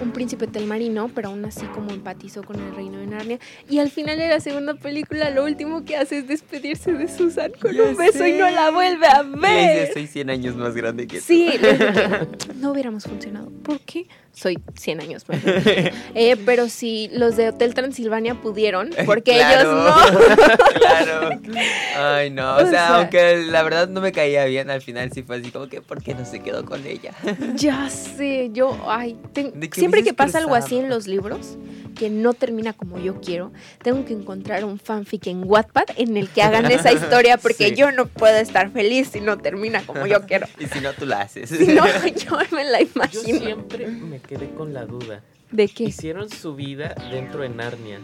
Un 0.03 0.11
príncipe 0.13 0.47
telmarino, 0.47 1.09
pero 1.15 1.29
aún 1.29 1.45
así 1.45 1.65
como 1.67 1.91
empatizó 1.93 2.43
con 2.43 2.57
el 2.61 2.75
reino 2.75 2.99
de 2.99 3.07
Narnia. 3.07 3.39
Y 3.71 3.79
al 3.79 3.91
final 3.91 4.19
de 4.19 4.29
la 4.29 4.41
segunda 4.41 4.75
película, 4.75 5.31
lo 5.31 5.45
último 5.45 5.85
que 5.85 5.97
hace 5.97 6.19
es 6.19 6.29
despedirse 6.29 6.93
de 6.93 7.09
Susan 7.09 7.53
con 7.61 7.73
Ya 7.73 7.85
un 7.85 7.97
beso 7.97 8.27
y 8.27 8.33
no 8.33 8.51
la 8.51 8.71
vuelve 8.71 9.07
a 9.07 9.23
ver. 9.23 9.93
soy 9.93 10.07
100 10.07 10.31
años 10.31 10.57
más 10.57 10.75
grande 10.75 11.07
que 11.07 11.19
tú". 11.19 11.25
Sí, 11.27 11.51
le 11.61 11.73
dije, 11.75 11.95
no 12.57 12.73
hubiéramos 12.73 13.05
funcionado. 13.05 13.51
¿Por 13.63 13.81
qué? 13.81 14.07
Soy 14.33 14.59
100 14.77 15.01
años 15.01 15.25
más. 15.29 15.43
grande. 15.43 15.93
Eh, 16.15 16.37
pero 16.45 16.69
si 16.69 17.09
los 17.13 17.37
de 17.37 17.49
Hotel 17.49 17.75
Transilvania 17.75 18.35
pudieron, 18.35 18.91
porque 19.07 19.33
Claro. 19.37 19.71
ellos 19.71 20.19
no. 20.21 20.71
claro. 20.75 21.41
Ay, 21.97 22.31
no. 22.31 22.57
O 22.57 22.57
O 22.57 22.61
sea, 22.61 22.71
sea- 22.71 22.97
aunque 22.97 23.37
la 23.47 23.63
verdad 23.63 23.89
no 23.89 24.01
me 24.01 24.13
caía 24.13 24.45
bien, 24.47 24.71
al 24.71 24.81
final 24.83 25.13
sí 25.13 25.23
fue 25.23 25.37
así 25.37 25.51
como 25.51 25.69
que, 25.69 25.81
¿por 25.81 26.03
qué 26.03 26.15
no 26.15 26.25
se 26.25 26.41
quedó 26.41 26.65
con 26.65 26.85
ella? 26.87 27.13
Ya 27.55 27.89
sé, 27.91 28.08
yo, 28.53 28.77
ay, 28.87 29.17
ten- 29.33 29.59
¿De 29.59 29.69
qué 29.71 29.79
siempre 29.81 30.03
que 30.03 30.15
pasa 30.15 30.39
algo 30.39 30.55
así 30.55 30.79
en 30.79 30.89
los 30.89 31.07
libros, 31.07 31.57
que 31.97 32.11
no 32.11 32.33
termina 32.33 32.73
como 32.73 32.99
yo 32.99 33.21
quiero, 33.21 33.53
tengo 33.83 34.05
que 34.05 34.13
encontrar 34.13 34.65
un 34.65 34.79
fanfic 34.79 35.27
en 35.27 35.43
Wattpad 35.45 35.85
en 35.97 36.17
el 36.17 36.29
que 36.29 36.43
hagan 36.43 36.71
esa 36.71 36.93
historia, 36.93 37.37
porque 37.43 37.71
Sí. 37.71 37.75
yo 37.75 37.91
no 37.93 38.07
puedo 38.07 38.37
estar 38.37 38.71
feliz 38.71 39.09
si 39.13 39.21
no 39.21 39.39
termina 39.39 39.83
como 39.85 40.07
yo 40.07 40.23
quiero. 40.27 40.47
Y 40.61 40.67
si 40.67 40.81
no, 40.81 40.93
tú 40.93 41.07
la 41.07 41.23
haces. 41.23 41.51
Si 41.51 41.67
no, 41.67 41.85
yo 42.17 42.39
me 42.53 42.65
la 42.65 42.81
Yo 42.81 42.89
imagino. 42.95 43.39
siempre 43.41 43.87
me 43.89 44.21
quedé 44.21 44.49
con 44.51 44.73
la 44.73 44.85
duda. 44.87 45.23
¿De 45.51 45.67
qué? 45.67 45.85
Hicieron 45.85 46.29
su 46.29 46.55
vida 46.55 46.95
dentro 47.11 47.41
de 47.41 47.49
Narnia. 47.49 48.01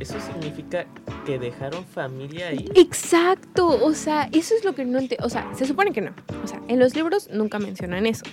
¿Eso 0.00 0.16
significa 0.20 0.86
que 1.28 1.38
dejaron 1.38 1.84
familia 1.84 2.48
ahí? 2.48 2.64
Exacto, 2.74 3.66
o 3.84 3.92
sea, 3.92 4.30
eso 4.32 4.54
es 4.54 4.64
lo 4.64 4.74
que 4.74 4.86
no 4.86 4.98
entiendo, 4.98 5.26
o 5.26 5.28
sea, 5.28 5.46
se 5.54 5.66
supone 5.66 5.92
que 5.92 6.00
no, 6.00 6.12
o 6.42 6.46
sea, 6.46 6.58
en 6.68 6.78
los 6.78 6.94
libros 6.96 7.28
nunca 7.30 7.58
mencionan 7.58 8.06
eso, 8.06 8.24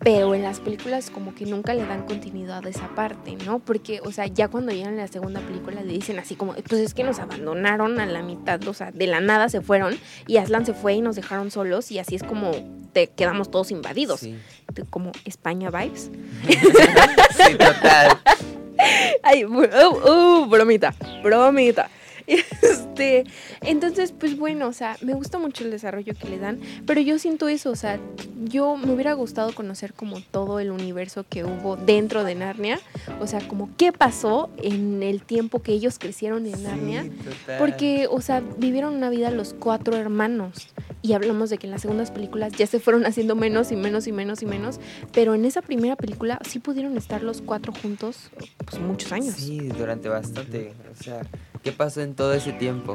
pero 0.00 0.34
en 0.34 0.42
las 0.42 0.60
películas 0.60 1.08
como 1.08 1.34
que 1.34 1.46
nunca 1.46 1.72
le 1.72 1.86
dan 1.86 2.04
continuidad 2.04 2.66
a 2.66 2.68
esa 2.68 2.88
parte, 2.94 3.36
¿no? 3.46 3.58
Porque, 3.60 4.00
o 4.04 4.12
sea, 4.12 4.26
ya 4.26 4.48
cuando 4.48 4.70
llegan 4.70 4.98
a 4.98 5.02
la 5.02 5.08
segunda 5.08 5.40
película 5.40 5.80
le 5.80 5.94
dicen 5.94 6.18
así 6.18 6.34
como, 6.34 6.52
pues 6.52 6.82
es 6.82 6.92
que 6.92 7.04
nos 7.04 7.20
abandonaron 7.20 7.98
a 8.00 8.04
la 8.04 8.22
mitad, 8.22 8.62
o 8.68 8.74
sea, 8.74 8.90
de 8.90 9.06
la 9.06 9.20
nada 9.22 9.48
se 9.48 9.62
fueron 9.62 9.96
y 10.26 10.36
Aslan 10.36 10.66
se 10.66 10.74
fue 10.74 10.92
y 10.92 11.00
nos 11.00 11.16
dejaron 11.16 11.50
solos 11.50 11.90
y 11.90 12.00
así 12.00 12.16
es 12.16 12.22
como 12.22 12.50
te 12.92 13.06
quedamos 13.08 13.50
todos 13.50 13.70
invadidos, 13.70 14.20
Sí. 14.20 14.36
como 14.90 15.12
España 15.24 15.70
vibes. 15.70 16.10
sí, 16.50 17.54
total. 17.54 18.18
Ay, 19.22 19.46
uh, 19.46 19.48
uh, 19.48 20.46
bromita, 20.46 20.94
bromita. 21.22 21.88
Este, 22.62 23.24
entonces, 23.62 24.12
pues 24.12 24.36
bueno, 24.36 24.68
o 24.68 24.72
sea, 24.72 24.96
me 25.00 25.14
gusta 25.14 25.38
mucho 25.38 25.64
el 25.64 25.70
desarrollo 25.70 26.14
que 26.14 26.28
le 26.28 26.38
dan, 26.38 26.60
pero 26.86 27.00
yo 27.00 27.18
siento 27.18 27.48
eso, 27.48 27.70
o 27.70 27.76
sea, 27.76 27.98
yo 28.44 28.76
me 28.76 28.92
hubiera 28.92 29.14
gustado 29.14 29.54
conocer 29.54 29.94
como 29.94 30.20
todo 30.20 30.60
el 30.60 30.70
universo 30.70 31.24
que 31.28 31.42
hubo 31.44 31.76
dentro 31.76 32.22
de 32.22 32.34
Narnia, 32.34 32.80
o 33.20 33.26
sea, 33.26 33.40
como 33.48 33.70
qué 33.76 33.92
pasó 33.92 34.50
en 34.58 35.02
el 35.02 35.22
tiempo 35.22 35.62
que 35.62 35.72
ellos 35.72 35.98
crecieron 35.98 36.46
en 36.46 36.62
Narnia, 36.62 37.04
total. 37.04 37.58
porque, 37.58 38.08
o 38.10 38.20
sea, 38.20 38.42
vivieron 38.58 38.94
una 38.94 39.10
vida 39.10 39.30
los 39.30 39.54
cuatro 39.54 39.96
hermanos. 39.96 40.68
Y 41.04 41.14
hablamos 41.14 41.50
de 41.50 41.58
que 41.58 41.66
en 41.66 41.72
las 41.72 41.82
segundas 41.82 42.12
películas 42.12 42.52
ya 42.52 42.66
se 42.66 42.78
fueron 42.78 43.06
haciendo 43.06 43.34
menos 43.34 43.72
y 43.72 43.76
menos 43.76 44.06
y 44.06 44.12
menos 44.12 44.40
y 44.42 44.46
menos. 44.46 44.78
Pero 45.12 45.34
en 45.34 45.44
esa 45.44 45.60
primera 45.60 45.96
película 45.96 46.38
sí 46.48 46.60
pudieron 46.60 46.96
estar 46.96 47.24
los 47.24 47.42
cuatro 47.42 47.72
juntos 47.72 48.30
pues, 48.64 48.80
muchos 48.80 49.10
años. 49.10 49.34
Sí, 49.34 49.58
durante 49.76 50.08
bastante. 50.08 50.74
O 50.92 51.02
sea, 51.02 51.22
¿qué 51.62 51.72
pasó 51.72 52.00
en 52.02 52.14
todo 52.14 52.32
ese 52.34 52.52
tiempo? 52.52 52.94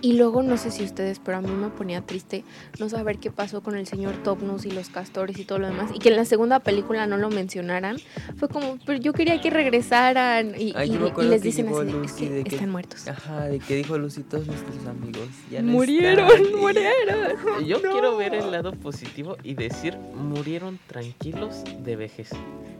Y 0.00 0.18
luego 0.18 0.42
no 0.42 0.58
sé 0.58 0.70
si 0.70 0.84
ustedes, 0.84 1.18
pero 1.18 1.38
a 1.38 1.40
mí 1.40 1.48
me 1.48 1.70
ponía 1.70 2.02
triste 2.02 2.44
no 2.78 2.90
saber 2.90 3.16
qué 3.18 3.30
pasó 3.30 3.62
con 3.62 3.74
el 3.74 3.86
señor 3.86 4.12
Topnus 4.22 4.66
y 4.66 4.70
los 4.70 4.90
castores 4.90 5.38
y 5.38 5.46
todo 5.46 5.58
lo 5.60 5.66
demás. 5.68 5.90
Y 5.94 5.98
que 5.98 6.10
en 6.10 6.16
la 6.16 6.26
segunda 6.26 6.60
película 6.60 7.06
no 7.06 7.16
lo 7.16 7.30
mencionaran. 7.30 7.96
Fue 8.36 8.50
como, 8.50 8.78
pero 8.84 8.98
yo 9.00 9.14
quería 9.14 9.40
que 9.40 9.48
regresaran. 9.48 10.60
Y, 10.60 10.74
Ay, 10.76 10.90
y- 10.90 11.22
y 11.22 11.24
les 11.24 11.40
dicen 11.40 11.68
así, 11.68 11.78
de, 11.84 11.86
es 11.88 11.94
Lucy 11.94 12.26
que 12.26 12.30
de 12.34 12.44
que- 12.44 12.54
están 12.56 12.68
muertos. 12.70 13.08
Ajá, 13.08 13.46
de 13.46 13.58
que 13.60 13.76
dijo 13.76 13.96
Lucy, 13.96 14.24
todos 14.24 14.46
nuestros 14.46 14.86
amigos 14.86 15.26
ya 15.50 15.62
no 15.62 15.72
Murieron, 15.72 16.26
están". 16.28 16.44
Y- 16.44 16.54
murieron. 16.60 17.64
Yo 17.66 17.78
No. 17.80 17.90
quiero 17.92 18.16
ver 18.18 18.34
el 18.34 18.50
lado 18.52 18.72
positivo 18.72 19.38
y 19.42 19.54
decir 19.54 19.96
murieron 19.96 20.78
tranquilos 20.86 21.62
de 21.82 21.96
vejez. 21.96 22.28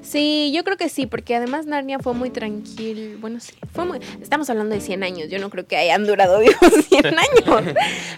Sí, 0.05 0.53
yo 0.55 0.63
creo 0.65 0.77
que 0.77 0.89
sí, 0.89 1.07
porque 1.07 1.35
además 1.35 1.67
Narnia 1.67 1.99
fue 1.99 2.13
muy 2.15 2.31
tranquilo. 2.31 3.19
Bueno, 3.21 3.41
sí, 3.41 3.55
fue 3.73 3.85
muy. 3.87 3.99
Estamos 4.21 4.49
hablando 4.51 4.75
de 4.75 4.81
100 4.81 5.03
años, 5.03 5.31
yo 5.31 5.39
no 5.39 5.49
creo 5.51 5.67
que 5.67 5.77
hayan 5.77 6.07
durado 6.07 6.39
vivos 6.41 6.57
100 6.89 7.07
años. 7.19 7.75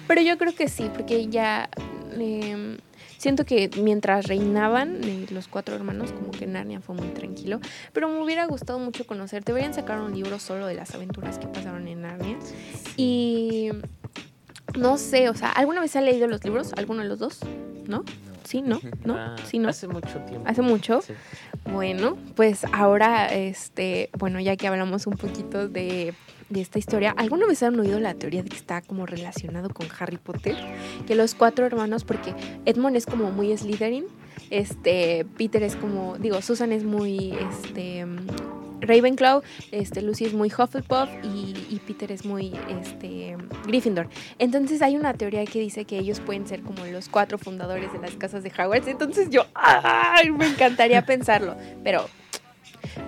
Pero 0.07 0.20
yo 0.20 0.37
creo 0.37 0.55
que 0.55 0.68
sí, 0.68 0.90
porque 0.94 1.29
ya. 1.29 1.70
eh, 2.18 2.77
siento 3.18 3.44
que 3.44 3.70
mientras 3.81 4.27
reinaban 4.27 5.01
eh, 5.05 5.27
los 5.31 5.49
cuatro 5.49 5.75
hermanos, 5.77 6.12
como 6.12 6.33
que 6.33 6.46
Narnia 6.46 6.81
fue 6.81 6.96
muy 6.96 7.09
tranquilo. 7.09 7.61
Pero 7.92 8.09
me 8.09 8.20
hubiera 8.22 8.46
gustado 8.46 8.79
mucho 8.81 9.07
conocer. 9.07 9.44
Deberían 9.44 9.72
sacar 9.72 10.01
un 10.01 10.12
libro 10.12 10.38
solo 10.40 10.66
de 10.66 10.75
las 10.75 10.94
aventuras 10.94 11.38
que 11.38 11.46
pasaron 11.46 11.87
en 11.88 12.03
Narnia. 12.03 12.37
Y. 12.96 13.70
No 14.77 14.99
sé, 14.99 15.29
o 15.31 15.35
sea, 15.35 15.51
¿alguna 15.53 15.81
vez 15.81 15.94
ha 15.96 16.01
leído 16.01 16.27
los 16.27 16.44
libros? 16.44 16.72
¿Alguno 16.77 17.03
de 17.03 17.09
los 17.09 17.18
dos? 17.20 17.38
¿No? 17.87 18.05
Sí, 18.44 18.61
¿no? 18.62 18.81
¿No? 19.05 19.37
Sí, 19.46 19.59
¿no? 19.59 19.68
Hace 19.68 19.88
mucho 19.88 20.18
tiempo. 20.27 20.42
¿Hace 20.46 20.61
mucho? 20.62 21.01
Sí. 21.01 21.14
Bueno, 21.73 22.17
pues 22.35 22.65
ahora, 22.73 23.27
este, 23.27 24.11
bueno, 24.19 24.41
ya 24.41 24.57
que 24.57 24.69
hablamos 24.69 25.07
un 25.07 25.15
poquito 25.15 25.69
de, 25.69 26.15
de 26.49 26.61
esta 26.61 26.79
historia, 26.79 27.15
¿alguna 27.17 27.47
vez 27.47 27.63
han 27.63 27.79
oído 27.79 27.99
la 27.99 28.15
teoría 28.15 28.43
de 28.43 28.49
que 28.49 28.57
está 28.57 28.83
como 28.83 29.05
relacionado 29.05 29.69
con 29.71 29.87
Harry 29.99 30.17
Potter? 30.17 30.57
Que 31.07 31.15
los 31.15 31.35
cuatro 31.35 31.67
hermanos, 31.67 32.05
porque 32.05 32.35
Edmond 32.65 32.97
es 32.97 33.07
como 33.07 33.31
muy 33.31 33.57
Slytherin, 33.57 34.07
este, 34.51 35.27
Peter 35.37 35.63
es 35.63 35.77
como, 35.77 36.17
digo, 36.19 36.41
Susan 36.41 36.73
es 36.73 36.85
muy, 36.85 37.35
este, 37.51 38.07
Ravenclaw, 38.87 39.42
este, 39.72 40.03
Lucy 40.03 40.25
es 40.27 40.35
muy 40.35 40.49
Hufflepuff 40.49 41.09
y, 41.22 41.55
y 41.70 41.81
Peter 41.87 42.11
es 42.12 42.25
muy, 42.25 42.53
este, 42.81 43.37
Gryffindor. 43.66 44.09
Entonces 44.38 44.83
hay 44.83 44.96
una 44.96 45.14
teoría 45.14 45.44
que 45.44 45.61
dice 45.61 45.85
que 45.85 45.99
ellos 45.99 46.20
pueden 46.20 46.46
ser 46.46 46.62
como 46.62 46.85
los 46.87 47.09
cuatro 47.09 47.38
fundadores 47.38 47.92
de 47.92 47.99
las 47.99 48.12
casas 48.12 48.42
de 48.42 48.51
Hogwarts. 48.51 48.88
Entonces 48.88 49.31
yo, 49.31 49.46
¡ay! 49.55 50.31
Me 50.31 50.46
encantaría 50.46 51.05
pensarlo, 51.05 51.57
pero 51.83 52.07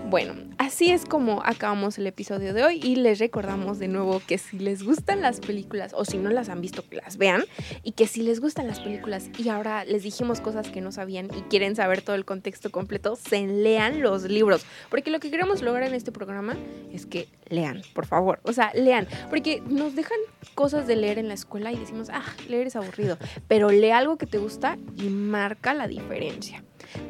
bueno, 0.09 0.35
así 0.59 0.91
es 0.91 1.05
como 1.05 1.43
acabamos 1.45 1.99
el 1.99 2.07
episodio 2.07 2.55
de 2.55 2.65
hoy 2.65 2.81
y 2.83 2.97
les 2.97 3.19
recordamos 3.19 3.79
de 3.79 3.89
nuevo 3.89 4.21
que 4.27 4.39
si 4.39 4.59
les 4.59 4.83
gustan 4.83 5.21
las 5.21 5.41
películas 5.41 5.93
o 5.95 6.05
si 6.05 6.19
no 6.19 6.31
las 6.31 6.49
han 6.49 6.61
visto, 6.61 6.87
que 6.89 6.97
las 6.97 7.17
vean 7.17 7.45
y 7.83 7.93
que 7.93 8.07
si 8.07 8.23
les 8.23 8.41
gustan 8.41 8.67
las 8.67 8.81
películas 8.81 9.31
y 9.39 9.49
ahora 9.49 9.85
les 9.85 10.03
dijimos 10.03 10.41
cosas 10.41 10.69
que 10.69 10.81
no 10.81 10.93
sabían 10.93 11.29
y 11.37 11.43
quieren 11.43 11.77
saber 11.77 12.03
todo 12.03 12.17
el 12.17 12.25
contexto 12.25 12.71
completo, 12.71 13.17
se 13.17 13.47
lean 13.47 14.03
los 14.03 14.25
libros, 14.25 14.65
porque 14.91 15.11
lo 15.11 15.21
que 15.21 15.31
queremos 15.31 15.63
lograr 15.63 15.89
en 15.89 15.95
este 15.95 16.13
programa 16.13 16.57
es 16.93 17.07
que 17.07 17.29
lean, 17.49 17.83
por 17.95 18.07
favor, 18.07 18.41
o 18.43 18.53
sea, 18.53 18.73
lean, 18.75 19.07
porque 19.31 19.63
nos 19.67 19.95
dejan 19.95 20.19
cosas 20.55 20.87
de 20.87 20.97
leer 20.97 21.19
en 21.19 21.29
la 21.29 21.35
escuela 21.35 21.73
y 21.73 21.77
decimos, 21.77 22.09
ah, 22.13 22.25
leer 22.49 22.67
es 22.67 22.77
aburrido, 22.77 23.19
pero 23.47 23.71
lee 23.71 23.91
algo 23.91 24.17
que 24.19 24.27
te 24.27 24.39
gusta 24.39 24.79
y 24.97 25.09
marca 25.09 25.75
la 25.75 25.87
diferencia. 25.87 26.63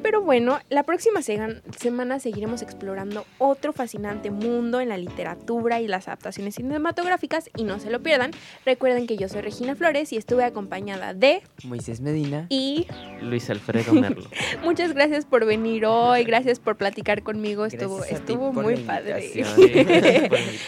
Pero 0.02 0.22
bueno, 0.22 0.58
la 0.68 0.82
próxima 0.82 1.20
semana 1.22 2.20
seguiremos 2.20 2.62
explorando 2.62 3.24
otro 3.38 3.72
fascinante 3.72 4.30
mundo 4.30 4.80
en 4.80 4.88
la 4.88 4.98
literatura 4.98 5.80
y 5.80 5.88
las 5.88 6.08
adaptaciones 6.08 6.56
cinematográficas 6.56 7.50
y 7.56 7.64
no 7.64 7.78
se 7.78 7.90
lo 7.90 8.00
pierdan. 8.00 8.32
Recuerden 8.64 9.06
que 9.06 9.16
yo 9.16 9.28
soy 9.28 9.42
Regina 9.42 9.74
Flores 9.74 10.12
y 10.12 10.16
estuve 10.16 10.44
acompañada 10.44 11.14
de 11.14 11.42
Moisés 11.64 12.00
Medina. 12.00 12.46
y 12.48 12.86
Luis 13.22 13.50
Alfredo 13.50 13.92
Merlo. 13.92 14.28
muchas 14.64 14.92
gracias 14.92 15.24
por 15.24 15.44
venir 15.44 15.86
hoy, 15.86 16.24
gracias 16.24 16.60
por 16.60 16.76
platicar 16.76 17.22
conmigo, 17.22 17.66
estuvo 17.66 17.96
Gracias 17.98 18.20
a 18.20 18.24
ti 18.24 18.32
estuvo 18.32 18.52
por 18.52 18.64
muy 18.64 18.76
padre. 18.76 19.44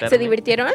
¿Se 0.09 0.19
divirtieron? 0.19 0.71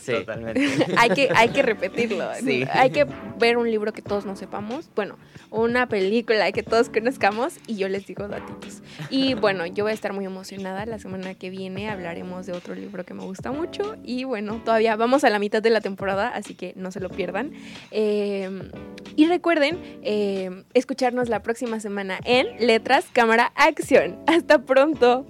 Sí. 0.00 0.12
Totalmente. 0.12 0.86
hay 0.96 1.10
que, 1.10 1.28
hay 1.34 1.48
que 1.50 1.62
repetirlo. 1.62 2.28
Sí. 2.42 2.64
Hay 2.72 2.90
que 2.90 3.06
ver 3.38 3.56
un 3.56 3.70
libro 3.70 3.92
que 3.92 4.02
todos 4.02 4.24
no 4.24 4.36
sepamos. 4.36 4.90
Bueno, 4.94 5.16
una 5.50 5.88
película 5.88 6.50
que 6.52 6.62
todos 6.62 6.88
conozcamos 6.88 7.54
y 7.66 7.76
yo 7.80 7.88
les 7.88 8.06
digo 8.06 8.28
datitos. 8.28 8.82
Y 9.08 9.34
bueno, 9.34 9.64
yo 9.66 9.84
voy 9.84 9.92
a 9.92 9.94
estar 9.94 10.12
muy 10.12 10.26
emocionada. 10.26 10.84
La 10.86 10.98
semana 10.98 11.34
que 11.34 11.50
viene 11.50 11.88
hablaremos 11.88 12.46
de 12.46 12.52
otro 12.52 12.74
libro 12.74 13.04
que 13.04 13.14
me 13.14 13.24
gusta 13.24 13.50
mucho. 13.50 13.96
Y 14.04 14.24
bueno, 14.24 14.60
todavía 14.64 14.96
vamos 14.96 15.24
a 15.24 15.30
la 15.30 15.38
mitad 15.38 15.62
de 15.62 15.70
la 15.70 15.80
temporada, 15.80 16.28
así 16.28 16.54
que 16.54 16.74
no 16.76 16.92
se 16.92 17.00
lo 17.00 17.08
pierdan. 17.08 17.52
Eh, 17.90 18.70
y 19.16 19.26
recuerden 19.26 19.78
eh, 20.02 20.64
escucharnos 20.74 21.28
la 21.28 21.42
próxima 21.42 21.80
semana 21.80 22.20
en 22.24 22.46
Letras, 22.64 23.06
Cámara, 23.12 23.52
Acción. 23.56 24.18
Hasta 24.26 24.62
pronto. 24.62 25.26